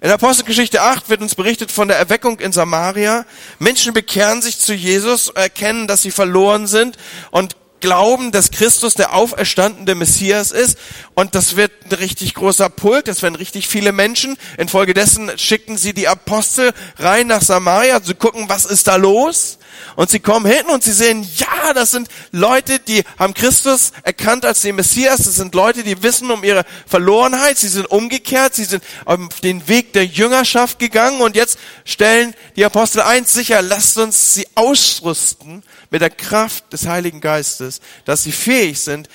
[0.00, 3.26] In Apostelgeschichte 8 wird uns berichtet von der Erweckung in Samaria.
[3.60, 6.96] Menschen bekehren sich zu Jesus, erkennen, dass sie verloren sind
[7.30, 10.78] und glauben, dass Christus der auferstandene Messias ist.
[11.14, 14.38] Und das wird ein richtig großer Pult, das werden richtig viele Menschen.
[14.56, 19.58] Infolgedessen schicken sie die Apostel rein nach Samaria zu gucken, was ist da los.
[19.96, 24.44] Und sie kommen hin und sie sehen, ja, das sind Leute, die haben Christus erkannt
[24.44, 25.24] als den Messias.
[25.24, 27.58] Das sind Leute, die wissen um ihre Verlorenheit.
[27.58, 28.54] Sie sind umgekehrt.
[28.54, 31.20] Sie sind auf den Weg der Jüngerschaft gegangen.
[31.20, 35.62] Und jetzt stellen die Apostel eins sicher, lasst uns sie ausrüsten
[35.92, 39.08] mit der Kraft des Heiligen Geistes, dass sie fähig sind,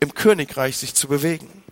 [0.00, 1.62] im Königreich sich zu bewegen.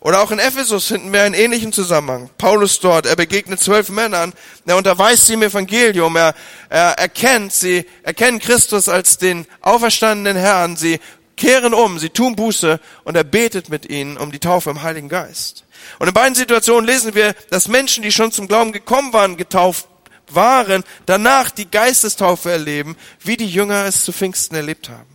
[0.00, 2.28] Oder auch in Ephesus finden wir einen ähnlichen Zusammenhang.
[2.36, 4.34] Paulus dort, er begegnet zwölf Männern,
[4.66, 6.34] er unterweist sie im Evangelium, er,
[6.68, 10.98] er erkennt sie, erkennen Christus als den auferstandenen Herrn, sie
[11.36, 15.08] kehren um, sie tun Buße und er betet mit ihnen um die Taufe im Heiligen
[15.08, 15.64] Geist.
[16.00, 19.86] Und in beiden Situationen lesen wir, dass Menschen, die schon zum Glauben gekommen waren, getauft
[20.34, 25.14] waren, danach die Geistestaufe erleben, wie die Jünger es zu Pfingsten erlebt haben.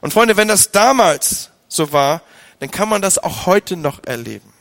[0.00, 2.22] Und Freunde, wenn das damals so war,
[2.60, 4.52] dann kann man das auch heute noch erleben.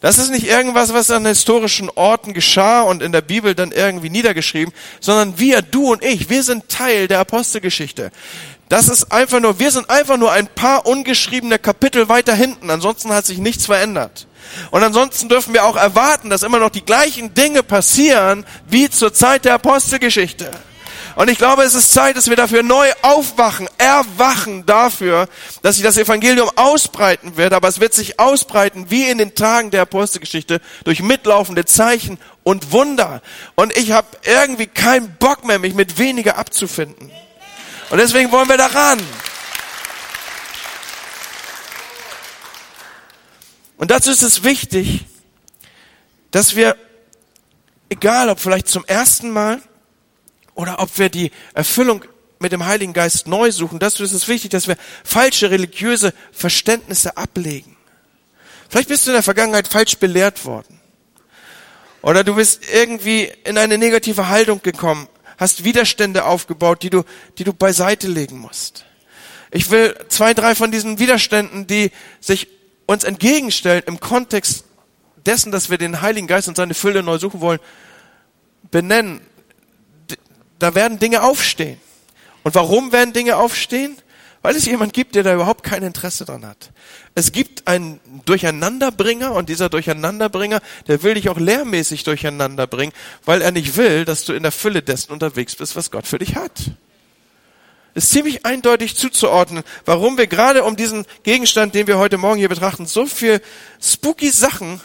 [0.00, 4.10] Das ist nicht irgendwas, was an historischen Orten geschah und in der Bibel dann irgendwie
[4.10, 8.10] niedergeschrieben, sondern wir, du und ich, wir sind Teil der Apostelgeschichte.
[8.68, 12.68] Das ist einfach nur, wir sind einfach nur ein paar ungeschriebene Kapitel weiter hinten.
[12.68, 14.26] Ansonsten hat sich nichts verändert.
[14.70, 19.12] Und ansonsten dürfen wir auch erwarten, dass immer noch die gleichen Dinge passieren wie zur
[19.12, 20.50] Zeit der Apostelgeschichte.
[21.14, 25.28] Und ich glaube, es ist Zeit, dass wir dafür neu aufwachen, erwachen dafür,
[25.60, 27.52] dass sich das Evangelium ausbreiten wird.
[27.52, 32.72] Aber es wird sich ausbreiten wie in den Tagen der Apostelgeschichte durch mitlaufende Zeichen und
[32.72, 33.20] Wunder.
[33.56, 37.10] Und ich habe irgendwie keinen Bock mehr, mich mit weniger abzufinden.
[37.90, 38.98] Und deswegen wollen wir daran.
[43.82, 45.06] Und dazu ist es wichtig,
[46.30, 46.76] dass wir,
[47.88, 49.60] egal ob vielleicht zum ersten Mal
[50.54, 52.04] oder ob wir die Erfüllung
[52.38, 57.16] mit dem Heiligen Geist neu suchen, dazu ist es wichtig, dass wir falsche religiöse Verständnisse
[57.16, 57.76] ablegen.
[58.68, 60.78] Vielleicht bist du in der Vergangenheit falsch belehrt worden.
[62.02, 67.02] Oder du bist irgendwie in eine negative Haltung gekommen hast Widerstände aufgebaut, die du,
[67.36, 68.84] die du beiseite legen musst.
[69.50, 71.90] Ich will zwei, drei von diesen Widerständen, die
[72.20, 72.46] sich
[72.86, 74.64] uns entgegenstellen im Kontext
[75.26, 77.60] dessen, dass wir den Heiligen Geist und seine Fülle neu suchen wollen,
[78.70, 79.20] benennen.
[80.58, 81.80] Da werden Dinge aufstehen.
[82.42, 83.96] Und warum werden Dinge aufstehen?
[84.42, 86.72] Weil es jemand gibt, der da überhaupt kein Interesse dran hat.
[87.14, 92.92] Es gibt einen Durcheinanderbringer und dieser Durcheinanderbringer, der will dich auch lehrmäßig durcheinander bringen,
[93.24, 96.18] weil er nicht will, dass du in der Fülle dessen unterwegs bist, was Gott für
[96.18, 96.72] dich hat.
[97.94, 102.48] Ist ziemlich eindeutig zuzuordnen, warum wir gerade um diesen Gegenstand, den wir heute Morgen hier
[102.48, 103.42] betrachten, so viel
[103.82, 104.80] spooky Sachen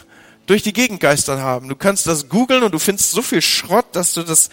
[0.46, 1.68] durch die Gegend geistern haben.
[1.68, 4.50] Du kannst das googeln und du findest so viel Schrott, dass du das,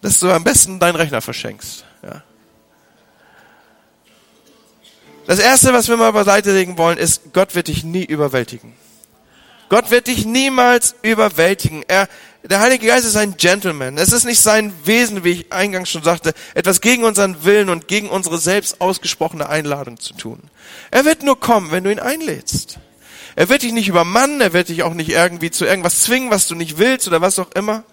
[0.00, 1.84] dass du am besten deinen Rechner verschenkst.
[2.02, 2.22] Ja.
[5.26, 8.72] Das erste, was wir mal beiseite legen wollen, ist, Gott wird dich nie überwältigen.
[9.68, 11.84] Gott wird dich niemals überwältigen.
[11.86, 12.08] Er,
[12.48, 13.98] der Heilige Geist ist ein Gentleman.
[13.98, 17.88] Es ist nicht sein Wesen, wie ich eingangs schon sagte, etwas gegen unseren Willen und
[17.88, 20.40] gegen unsere selbst ausgesprochene Einladung zu tun.
[20.90, 22.78] Er wird nur kommen, wenn du ihn einlädst.
[23.36, 26.48] Er wird dich nicht übermannen, er wird dich auch nicht irgendwie zu irgendwas zwingen, was
[26.48, 27.84] du nicht willst oder was auch immer,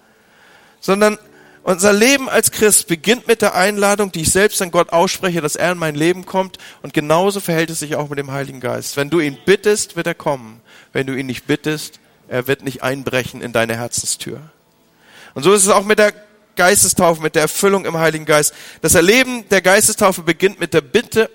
[0.79, 1.19] sondern
[1.63, 5.55] unser Leben als Christ beginnt mit der Einladung, die ich selbst an Gott ausspreche, dass
[5.55, 6.59] er in mein Leben kommt.
[6.83, 8.95] Und genauso verhält es sich auch mit dem Heiligen Geist.
[8.97, 10.61] Wenn du ihn bittest, wird er kommen.
[10.93, 14.41] Wenn du ihn nicht bittest, er wird nicht einbrechen in deine Herzenstür.
[15.33, 16.13] Und so ist es auch mit der
[16.55, 18.53] Geistestaufe, mit der Erfüllung im Heiligen Geist.
[18.81, 21.29] Das Erleben der Geistestaufe beginnt mit der Bitte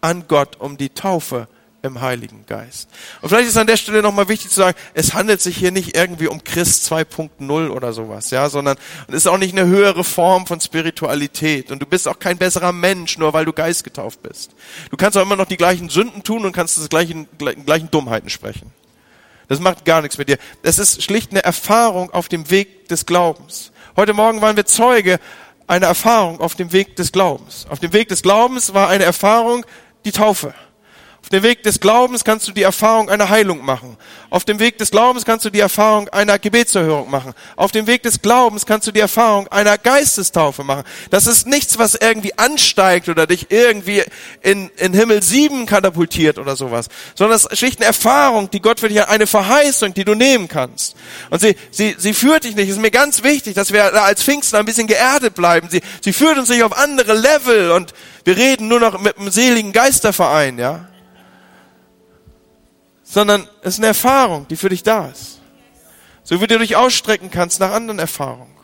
[0.00, 1.48] an Gott um die Taufe
[1.82, 2.88] im Heiligen Geist.
[3.20, 5.96] Und vielleicht ist an der Stelle nochmal wichtig zu sagen, es handelt sich hier nicht
[5.96, 10.46] irgendwie um Christ 2.0 oder sowas, ja, sondern es ist auch nicht eine höhere Form
[10.46, 14.52] von Spiritualität und du bist auch kein besserer Mensch, nur weil du Geist getauft bist.
[14.90, 18.28] Du kannst auch immer noch die gleichen Sünden tun und kannst das gleichen, gleichen Dummheiten
[18.28, 18.72] sprechen.
[19.48, 20.38] Das macht gar nichts mit dir.
[20.62, 23.72] Das ist schlicht eine Erfahrung auf dem Weg des Glaubens.
[23.96, 25.18] Heute Morgen waren wir Zeuge
[25.66, 27.66] eine Erfahrung auf dem Weg des Glaubens.
[27.68, 29.64] Auf dem Weg des Glaubens war eine Erfahrung
[30.04, 30.54] die Taufe.
[31.28, 33.98] Auf dem Weg des Glaubens kannst du die Erfahrung einer Heilung machen.
[34.30, 37.34] Auf dem Weg des Glaubens kannst du die Erfahrung einer Gebetserhörung machen.
[37.54, 40.84] Auf dem Weg des Glaubens kannst du die Erfahrung einer Geistestaufe machen.
[41.10, 44.04] Das ist nichts, was irgendwie ansteigt oder dich irgendwie
[44.40, 48.80] in, in Himmel sieben katapultiert oder sowas, sondern das ist schlicht eine Erfahrung, die Gott
[48.80, 50.96] für dich hat, eine Verheißung, die du nehmen kannst.
[51.28, 52.70] Und sie, sie, sie führt dich nicht.
[52.70, 55.68] Es ist mir ganz wichtig, dass wir da als Pfingsten ein bisschen geerdet bleiben.
[55.70, 57.92] Sie, sie führt uns nicht auf andere Level und
[58.24, 60.87] wir reden nur noch mit einem seligen Geisterverein, ja
[63.08, 65.40] sondern es ist eine Erfahrung, die für dich da ist.
[66.24, 68.54] So wie du dich ausstrecken kannst nach anderen Erfahrungen.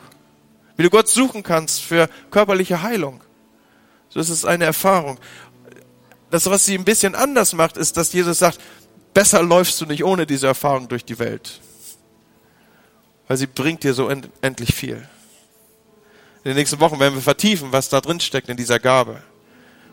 [0.77, 3.21] Wie du Gott suchen kannst für körperliche Heilung.
[4.09, 5.19] So ist es eine Erfahrung.
[6.29, 8.59] Das, was sie ein bisschen anders macht, ist, dass Jesus sagt,
[9.15, 11.59] besser läufst du nicht ohne diese Erfahrung durch die Welt.
[13.27, 14.09] Weil sie bringt dir so
[14.41, 15.07] endlich viel.
[16.43, 19.23] In den nächsten Wochen werden wir vertiefen, was da drin steckt in dieser Gabe.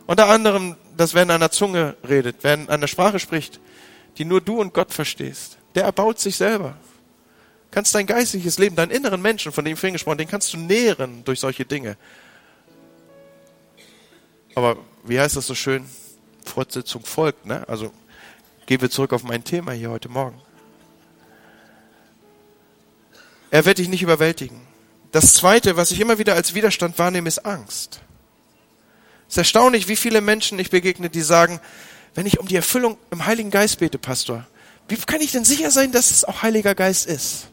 [0.06, 3.58] Unter anderem, dass wer in einer Zunge redet, wer in einer Sprache spricht,
[4.18, 6.76] die nur du und Gott verstehst, der erbaut sich selber.
[7.70, 10.58] Kannst dein geistliches Leben, deinen inneren Menschen, von dem ich vorhin gesprochen den kannst du
[10.58, 11.96] nähren durch solche Dinge.
[14.54, 15.86] Aber wie heißt das so schön?
[16.44, 17.66] Fortsetzung folgt, ne?
[17.68, 17.92] Also
[18.66, 20.40] gehen wir zurück auf mein Thema hier heute Morgen.
[23.50, 24.60] Er wird dich nicht überwältigen.
[25.10, 28.00] Das zweite, was ich immer wieder als Widerstand wahrnehme, ist Angst.
[29.28, 31.60] Es ist erstaunlich, wie viele Menschen ich begegne, die sagen,
[32.14, 34.46] wenn ich um die Erfüllung im Heiligen Geist bete, Pastor,
[34.88, 37.48] wie kann ich denn sicher sein, dass es auch Heiliger Geist ist?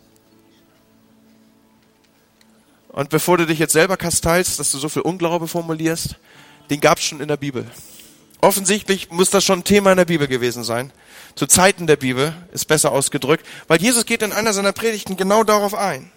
[2.90, 6.16] Und bevor du dich jetzt selber kasteilst, dass du so viel Unglaube formulierst,
[6.70, 7.66] den gab es schon in der Bibel.
[8.42, 10.92] Offensichtlich muss das schon ein Thema in der Bibel gewesen sein.
[11.36, 15.44] Zu Zeiten der Bibel ist besser ausgedrückt, weil Jesus geht in einer seiner Predigten genau
[15.44, 16.12] darauf ein.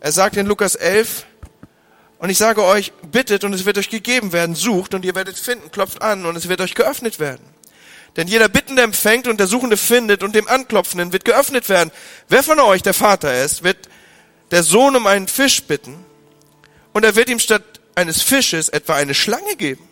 [0.00, 1.26] Er sagt in Lukas 11,
[2.18, 5.38] und ich sage euch, bittet und es wird euch gegeben werden, sucht und ihr werdet
[5.38, 7.44] finden, klopft an und es wird euch geöffnet werden.
[8.16, 11.90] Denn jeder Bittende empfängt und der Suchende findet und dem Anklopfenden wird geöffnet werden.
[12.28, 13.88] Wer von euch der Vater ist, wird
[14.50, 16.04] der Sohn um einen Fisch bitten
[16.94, 17.62] und er wird ihm statt
[17.94, 19.86] eines Fisches etwa eine Schlange geben.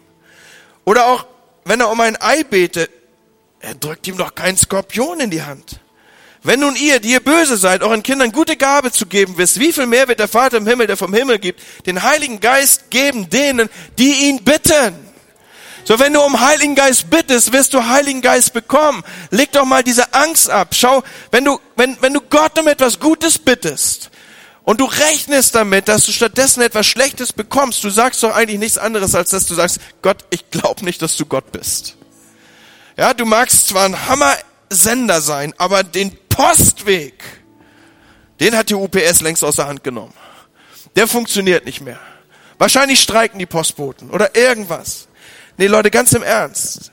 [0.84, 1.26] Oder auch,
[1.64, 2.90] wenn er um ein Ei betet,
[3.60, 5.80] er drückt ihm doch keinen Skorpion in die Hand.
[6.44, 9.72] Wenn nun ihr, die ihr böse seid, euren Kindern gute Gabe zu geben wisst, wie
[9.72, 13.30] viel mehr wird der Vater im Himmel, der vom Himmel gibt, den Heiligen Geist geben
[13.30, 14.94] denen, die ihn bitten.
[15.84, 19.02] So, wenn du um Heiligen Geist bittest, wirst du Heiligen Geist bekommen.
[19.30, 20.74] Leg doch mal diese Angst ab.
[20.74, 24.10] Schau, wenn du, wenn, wenn du Gott um etwas Gutes bittest
[24.64, 28.78] und du rechnest damit, dass du stattdessen etwas Schlechtes bekommst, du sagst doch eigentlich nichts
[28.78, 31.96] anderes, als dass du sagst, Gott, ich glaube nicht, dass du Gott bist.
[32.98, 37.22] Ja, du magst zwar ein Hammer-Sender sein, aber den Postweg,
[38.40, 40.14] den hat die UPS längst aus der Hand genommen.
[40.96, 42.00] Der funktioniert nicht mehr.
[42.58, 45.08] Wahrscheinlich streiken die Postboten oder irgendwas.
[45.56, 46.92] Nee, Leute, ganz im Ernst.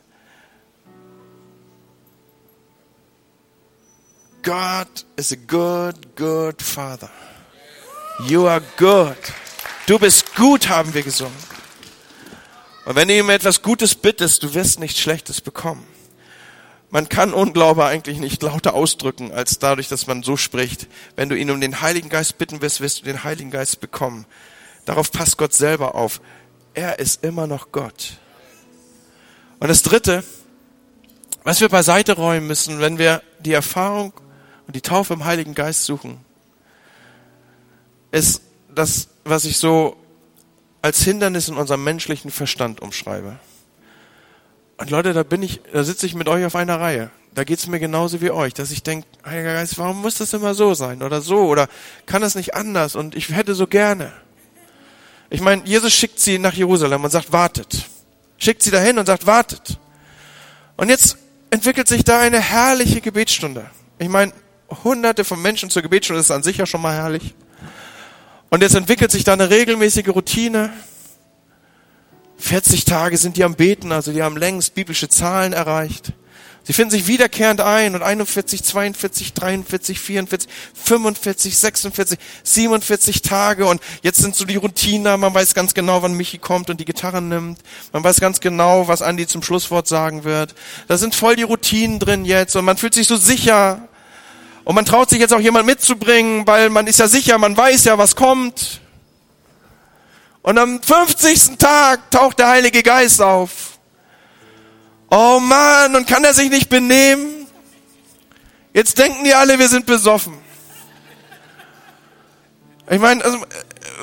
[4.44, 7.10] God is a good, good Father.
[8.28, 9.18] You are good.
[9.88, 11.34] Du bist gut, haben wir gesungen.
[12.86, 15.88] Und wenn du ihm etwas Gutes bittest, du wirst nichts Schlechtes bekommen.
[16.92, 20.88] Man kann Unglaube eigentlich nicht lauter ausdrücken, als dadurch, dass man so spricht.
[21.16, 24.26] Wenn du ihn um den Heiligen Geist bitten wirst, wirst du den Heiligen Geist bekommen.
[24.84, 26.20] Darauf passt Gott selber auf.
[26.74, 28.18] Er ist immer noch Gott.
[29.60, 30.24] Und das Dritte,
[31.44, 34.12] was wir beiseite räumen müssen, wenn wir die Erfahrung
[34.68, 36.18] und die Taufe im Heiligen Geist suchen,
[38.12, 38.42] ist
[38.74, 39.96] das, was ich so
[40.82, 43.40] als Hindernis in unserem menschlichen Verstand umschreibe.
[44.82, 47.12] Und Leute, da bin ich, da sitze ich mit euch auf einer Reihe.
[47.36, 50.56] Da geht's mir genauso wie euch, dass ich denke, Heiliger Geist, warum muss das immer
[50.56, 51.67] so sein oder so oder
[52.08, 54.12] kann das nicht anders und ich hätte so gerne.
[55.30, 57.86] Ich meine, Jesus schickt sie nach Jerusalem und sagt, wartet.
[58.39, 59.78] Schickt sie dahin und sagt, wartet.
[60.78, 61.15] Und jetzt
[61.52, 63.70] entwickelt sich da eine herrliche Gebetsstunde.
[64.00, 64.34] Ich meine,
[64.84, 67.36] hunderte von Menschen zur Gebetsstunde ist an sich ja schon mal herrlich.
[68.50, 70.74] Und jetzt entwickelt sich da eine regelmäßige Routine.
[72.42, 76.14] 40 Tage sind die am Beten, also die haben längst biblische Zahlen erreicht.
[76.64, 83.82] Sie finden sich wiederkehrend ein und 41, 42, 43, 44, 45, 46, 47 Tage und
[84.04, 87.22] jetzt sind so die Routine, man weiß ganz genau, wann Michi kommt und die Gitarre
[87.22, 87.60] nimmt.
[87.94, 90.54] Man weiß ganz genau, was Andi zum Schlusswort sagen wird.
[90.88, 93.88] Da sind voll die Routinen drin jetzt und man fühlt sich so sicher.
[94.64, 97.86] Und man traut sich jetzt auch jemand mitzubringen, weil man ist ja sicher, man weiß
[97.86, 98.81] ja, was kommt.
[100.42, 101.58] Und am 50.
[101.58, 103.78] Tag taucht der Heilige Geist auf.
[105.10, 107.48] Oh Mann, und kann er sich nicht benehmen?
[108.74, 110.38] Jetzt denken die alle, wir sind besoffen.
[112.89, 113.46] Ich meine, also,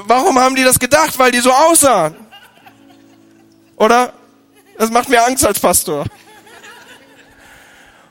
[0.04, 1.18] warum haben die das gedacht?
[1.18, 2.14] Weil die so aussahen.
[3.76, 4.12] Oder?
[4.76, 6.04] Das macht mir Angst als Pastor.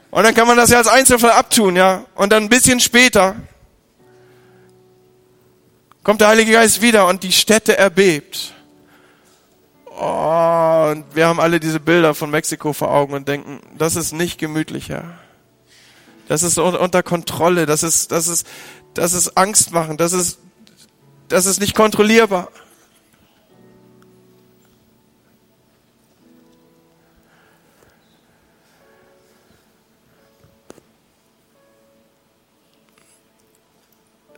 [0.09, 2.05] Und dann kann man das ja als Einzelfall abtun, ja.
[2.15, 3.36] Und dann ein bisschen später
[6.07, 8.53] kommt der Heilige Geist wieder und die Städte erbebt.
[9.99, 14.13] Oh, und wir haben alle diese Bilder von Mexiko vor Augen und denken, das ist
[14.13, 15.19] nicht gemütlicher.
[16.29, 18.47] Das ist unter Kontrolle, das ist, das ist,
[18.93, 20.39] das ist Angst machen, das ist,
[21.27, 22.51] das ist nicht kontrollierbar.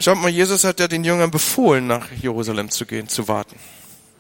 [0.09, 3.59] Schaut mal, Jesus hat ja den Jüngern befohlen, nach Jerusalem zu gehen, zu warten.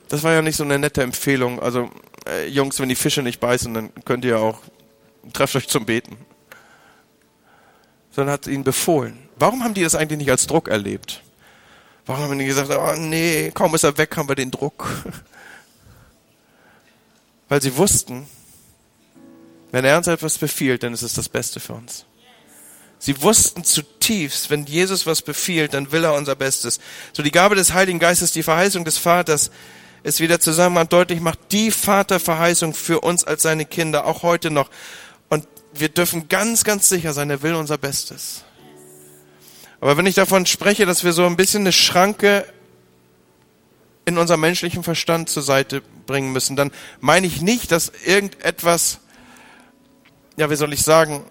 [0.07, 1.59] Das war ja nicht so eine nette Empfehlung.
[1.59, 1.89] Also,
[2.27, 4.61] äh, Jungs, wenn die Fische nicht beißen, dann könnt ihr auch,
[5.33, 6.15] trefft euch zum Beten.
[8.11, 9.17] Sondern hat ihnen befohlen.
[9.35, 11.23] Warum haben die das eigentlich nicht als Druck erlebt?
[12.05, 14.87] Warum haben die gesagt, oh nee, kaum ist er weg, haben wir den Druck?
[17.49, 18.27] Weil sie wussten,
[19.71, 22.05] wenn er uns etwas befiehlt, dann ist es das Beste für uns.
[22.99, 26.79] Sie wussten zutiefst, wenn Jesus was befiehlt, dann will er unser Bestes.
[27.13, 29.51] So die Gabe des Heiligen Geistes, die Verheißung des Vaters,
[30.03, 34.69] ist wieder zusammen deutlich macht, die Vaterverheißung für uns als seine Kinder, auch heute noch.
[35.29, 38.43] Und wir dürfen ganz, ganz sicher sein, er will unser Bestes.
[39.79, 42.45] Aber wenn ich davon spreche, dass wir so ein bisschen eine Schranke
[44.03, 48.99] in unserem menschlichen Verstand zur Seite bringen müssen, dann meine ich nicht, dass irgendetwas,
[50.35, 51.23] ja, wie soll ich sagen,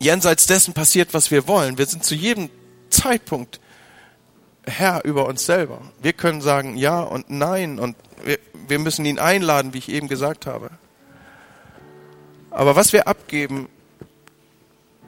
[0.00, 1.78] jenseits dessen passiert, was wir wollen.
[1.78, 2.50] Wir sind zu jedem
[2.90, 3.60] Zeitpunkt
[4.64, 5.80] Herr über uns selber.
[6.02, 10.08] Wir können sagen Ja und Nein und wir, wir müssen ihn einladen, wie ich eben
[10.08, 10.70] gesagt habe.
[12.50, 13.68] Aber was wir abgeben,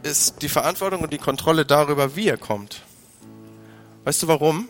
[0.02, 2.82] ist die Verantwortung und die Kontrolle darüber, wie er kommt.
[4.04, 4.68] Weißt du warum?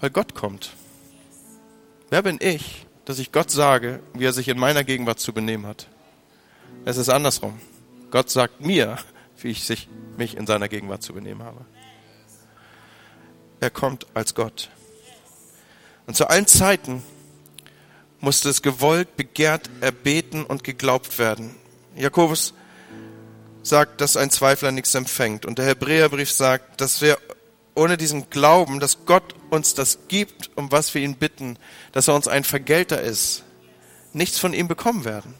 [0.00, 0.72] Weil Gott kommt.
[2.08, 5.66] Wer bin ich, dass ich Gott sage, wie er sich in meiner Gegenwart zu benehmen
[5.66, 5.86] hat?
[6.84, 7.60] Es ist andersrum.
[8.10, 8.98] Gott sagt mir,
[9.40, 11.64] wie ich mich in seiner Gegenwart zu benehmen habe.
[13.60, 14.70] Er kommt als Gott.
[16.06, 17.02] Und zu allen Zeiten
[18.20, 21.54] musste es gewollt, begehrt, erbeten und geglaubt werden.
[21.96, 22.54] Jakobus
[23.62, 25.46] sagt, dass ein Zweifler nichts empfängt.
[25.46, 27.18] Und der Hebräerbrief sagt, dass wir
[27.74, 31.58] ohne diesen Glauben, dass Gott uns das gibt, um was wir ihn bitten,
[31.92, 33.44] dass er uns ein Vergelter ist,
[34.12, 35.34] nichts von ihm bekommen werden.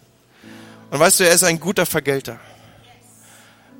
[0.90, 2.40] Und weißt du, er ist ein guter Vergelter.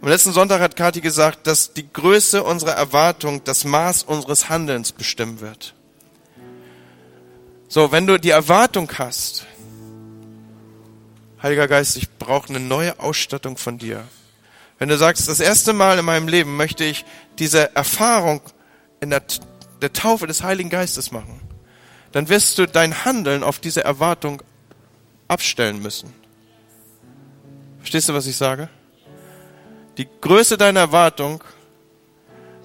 [0.03, 4.92] Am letzten Sonntag hat Kathi gesagt, dass die Größe unserer Erwartung das Maß unseres Handelns
[4.92, 5.74] bestimmen wird.
[7.68, 9.46] So, wenn du die Erwartung hast,
[11.42, 14.05] Heiliger Geist, ich brauche eine neue Ausstattung von dir.
[14.78, 17.05] Wenn du sagst, das erste Mal in meinem Leben möchte ich
[17.38, 18.42] diese Erfahrung
[19.01, 19.22] in der,
[19.80, 21.40] der Taufe des Heiligen Geistes machen,
[22.12, 24.42] dann wirst du dein Handeln auf diese Erwartung
[25.28, 26.12] abstellen müssen.
[27.78, 28.68] Verstehst du, was ich sage?
[30.01, 31.44] Die Größe deiner Erwartung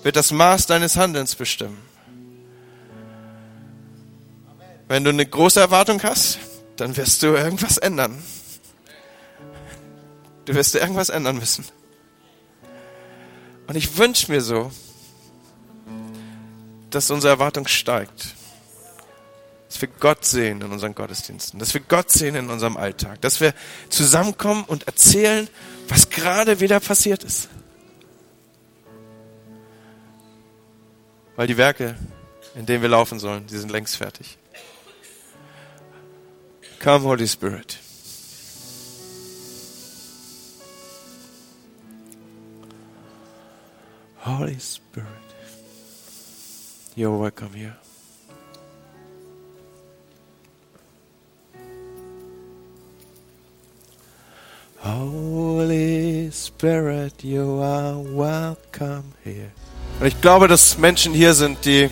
[0.04, 1.78] wird das Maß deines Handelns bestimmen.
[4.88, 6.40] Wenn du eine große Erwartung hast,
[6.78, 8.24] dann wirst du irgendwas ändern.
[10.46, 11.66] Du wirst irgendwas ändern müssen.
[13.68, 14.72] Und ich wünsche mir so,
[16.90, 18.35] dass unsere Erwartung steigt.
[19.76, 23.42] Dass wir Gott sehen in unseren Gottesdiensten, dass wir Gott sehen in unserem Alltag, dass
[23.42, 23.54] wir
[23.90, 25.50] zusammenkommen und erzählen,
[25.90, 27.50] was gerade wieder passiert ist.
[31.36, 31.98] Weil die Werke,
[32.56, 34.38] in denen wir laufen sollen, die sind längst fertig.
[36.82, 37.78] Come, Holy Spirit.
[44.26, 45.06] Holy Spirit,
[46.96, 47.76] you're welcome here.
[54.86, 59.50] Holy Spirit, you are welcome here.
[60.00, 61.90] Und ich glaube, dass Menschen hier sind, die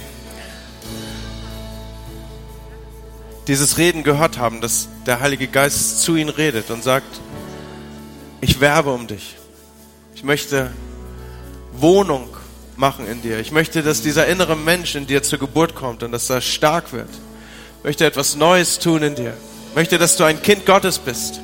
[3.48, 7.20] dieses Reden gehört haben, dass der Heilige Geist zu ihnen redet und sagt,
[8.42, 9.38] ich werbe um dich.
[10.14, 10.70] Ich möchte
[11.76, 12.28] Wohnung
[12.78, 13.40] machen in dir.
[13.40, 16.94] Ich möchte, dass dieser innere Mensch in dir zur Geburt kommt und dass er stark
[16.94, 17.10] wird.
[17.80, 19.34] Ich möchte etwas Neues tun in dir.
[19.70, 21.42] Ich möchte, dass du ein Kind Gottes bist.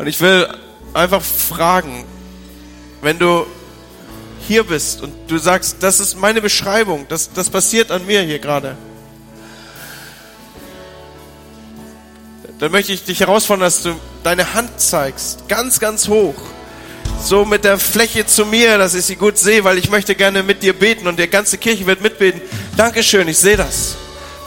[0.00, 0.48] Und ich will
[0.94, 2.06] einfach fragen,
[3.02, 3.44] wenn du
[4.48, 8.38] hier bist und du sagst, das ist meine Beschreibung, das, das passiert an mir hier
[8.38, 8.78] gerade,
[12.58, 16.40] dann möchte ich dich herausfordern, dass du deine Hand zeigst, ganz, ganz hoch.
[17.22, 20.42] so mit der Fläche zu mir, dass ich sie gut sehe, weil ich möchte gerne
[20.42, 22.40] mit dir beten und die ganze Kirche wird mitbeten.
[22.74, 23.96] Dankeschön, ich sehe das.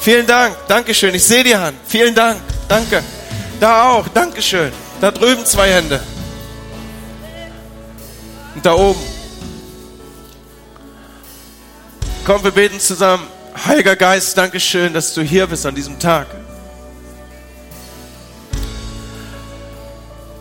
[0.01, 1.77] Vielen Dank, Dankeschön, ich sehe die Hand.
[1.85, 3.03] Vielen Dank, danke.
[3.59, 4.71] Da auch, Dankeschön.
[5.03, 5.99] Da drüben zwei Hände.
[8.55, 9.01] Und da oben.
[12.25, 13.27] Komm, wir beten zusammen.
[13.65, 16.27] Heiliger Geist, Dankeschön, dass du hier bist an diesem Tag.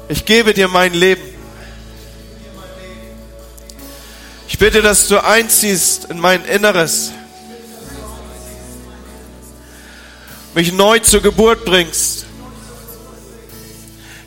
[0.08, 1.24] Ich gebe dir mein Leben.
[4.46, 7.10] Ich bitte, dass du einziehst in mein Inneres,
[10.54, 12.26] mich neu zur Geburt bringst.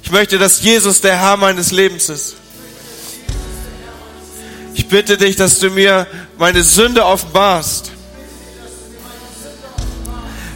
[0.05, 2.35] Ich möchte, dass Jesus der Herr meines Lebens ist.
[4.75, 6.05] Ich bitte dich, dass du mir
[6.37, 7.91] meine Sünde offenbarst.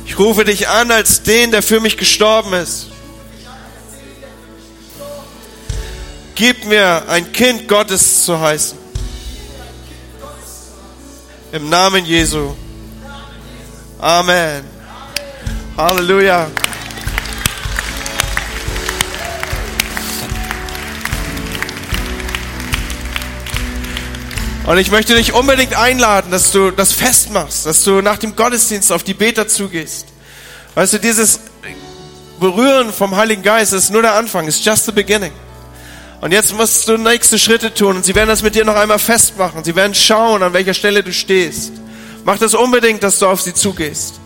[0.05, 2.89] Ich rufe dich an als den, der für mich gestorben ist.
[6.35, 8.77] Gib mir ein Kind Gottes zu heißen.
[11.53, 12.53] Im Namen Jesu.
[13.97, 14.63] Amen.
[15.75, 16.51] Halleluja.
[24.69, 28.91] Und ich möchte dich unbedingt einladen, dass du das festmachst, dass du nach dem Gottesdienst
[28.91, 30.05] auf die Beter zugehst.
[30.75, 31.39] Weißt du, dieses
[32.39, 35.31] Berühren vom Heiligen Geist ist nur der Anfang, ist just the beginning.
[36.21, 38.99] Und jetzt musst du nächste Schritte tun und sie werden das mit dir noch einmal
[38.99, 39.63] festmachen.
[39.63, 41.71] Sie werden schauen, an welcher Stelle du stehst.
[42.23, 44.19] Mach das unbedingt, dass du auf sie zugehst.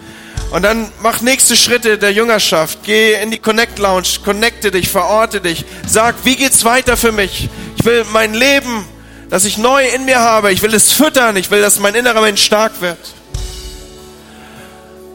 [0.51, 2.79] Und dann mach nächste Schritte der Jüngerschaft.
[2.83, 5.63] Geh in die Connect Lounge, connecte dich, verorte dich.
[5.87, 7.47] Sag, wie geht's weiter für mich?
[7.77, 8.85] Ich will mein Leben,
[9.29, 11.35] das ich neu in mir habe, ich will es füttern.
[11.37, 12.99] Ich will, dass mein innerer Mensch stark wird.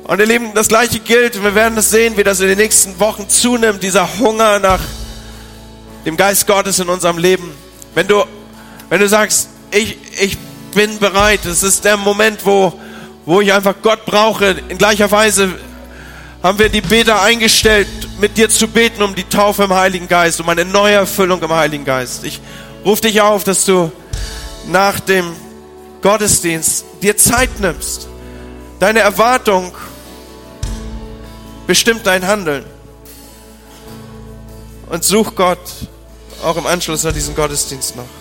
[0.04, 1.42] Und ihr Lieben, das Gleiche gilt.
[1.42, 3.82] Wir werden es sehen, wie das in den nächsten Wochen zunimmt.
[3.82, 4.80] Dieser Hunger nach
[6.06, 7.52] dem Geist Gottes in unserem Leben.
[7.94, 8.24] Wenn du,
[8.88, 10.38] wenn du sagst, ich, ich
[10.74, 12.72] bin bereit, es ist der Moment, wo,
[13.26, 14.56] wo ich einfach Gott brauche.
[14.68, 15.50] In gleicher Weise
[16.42, 17.88] haben wir die Beter eingestellt,
[18.20, 21.52] mit dir zu beten um die Taufe im Heiligen Geist, um eine neue Erfüllung im
[21.52, 22.24] Heiligen Geist.
[22.24, 22.40] Ich
[22.88, 23.92] rufe dich auf, dass du
[24.66, 25.36] nach dem
[26.00, 28.08] Gottesdienst dir Zeit nimmst.
[28.78, 29.74] Deine Erwartung
[31.66, 32.64] bestimmt dein Handeln.
[34.88, 35.58] Und such Gott
[36.42, 38.17] auch im Anschluss an diesen Gottesdienst noch.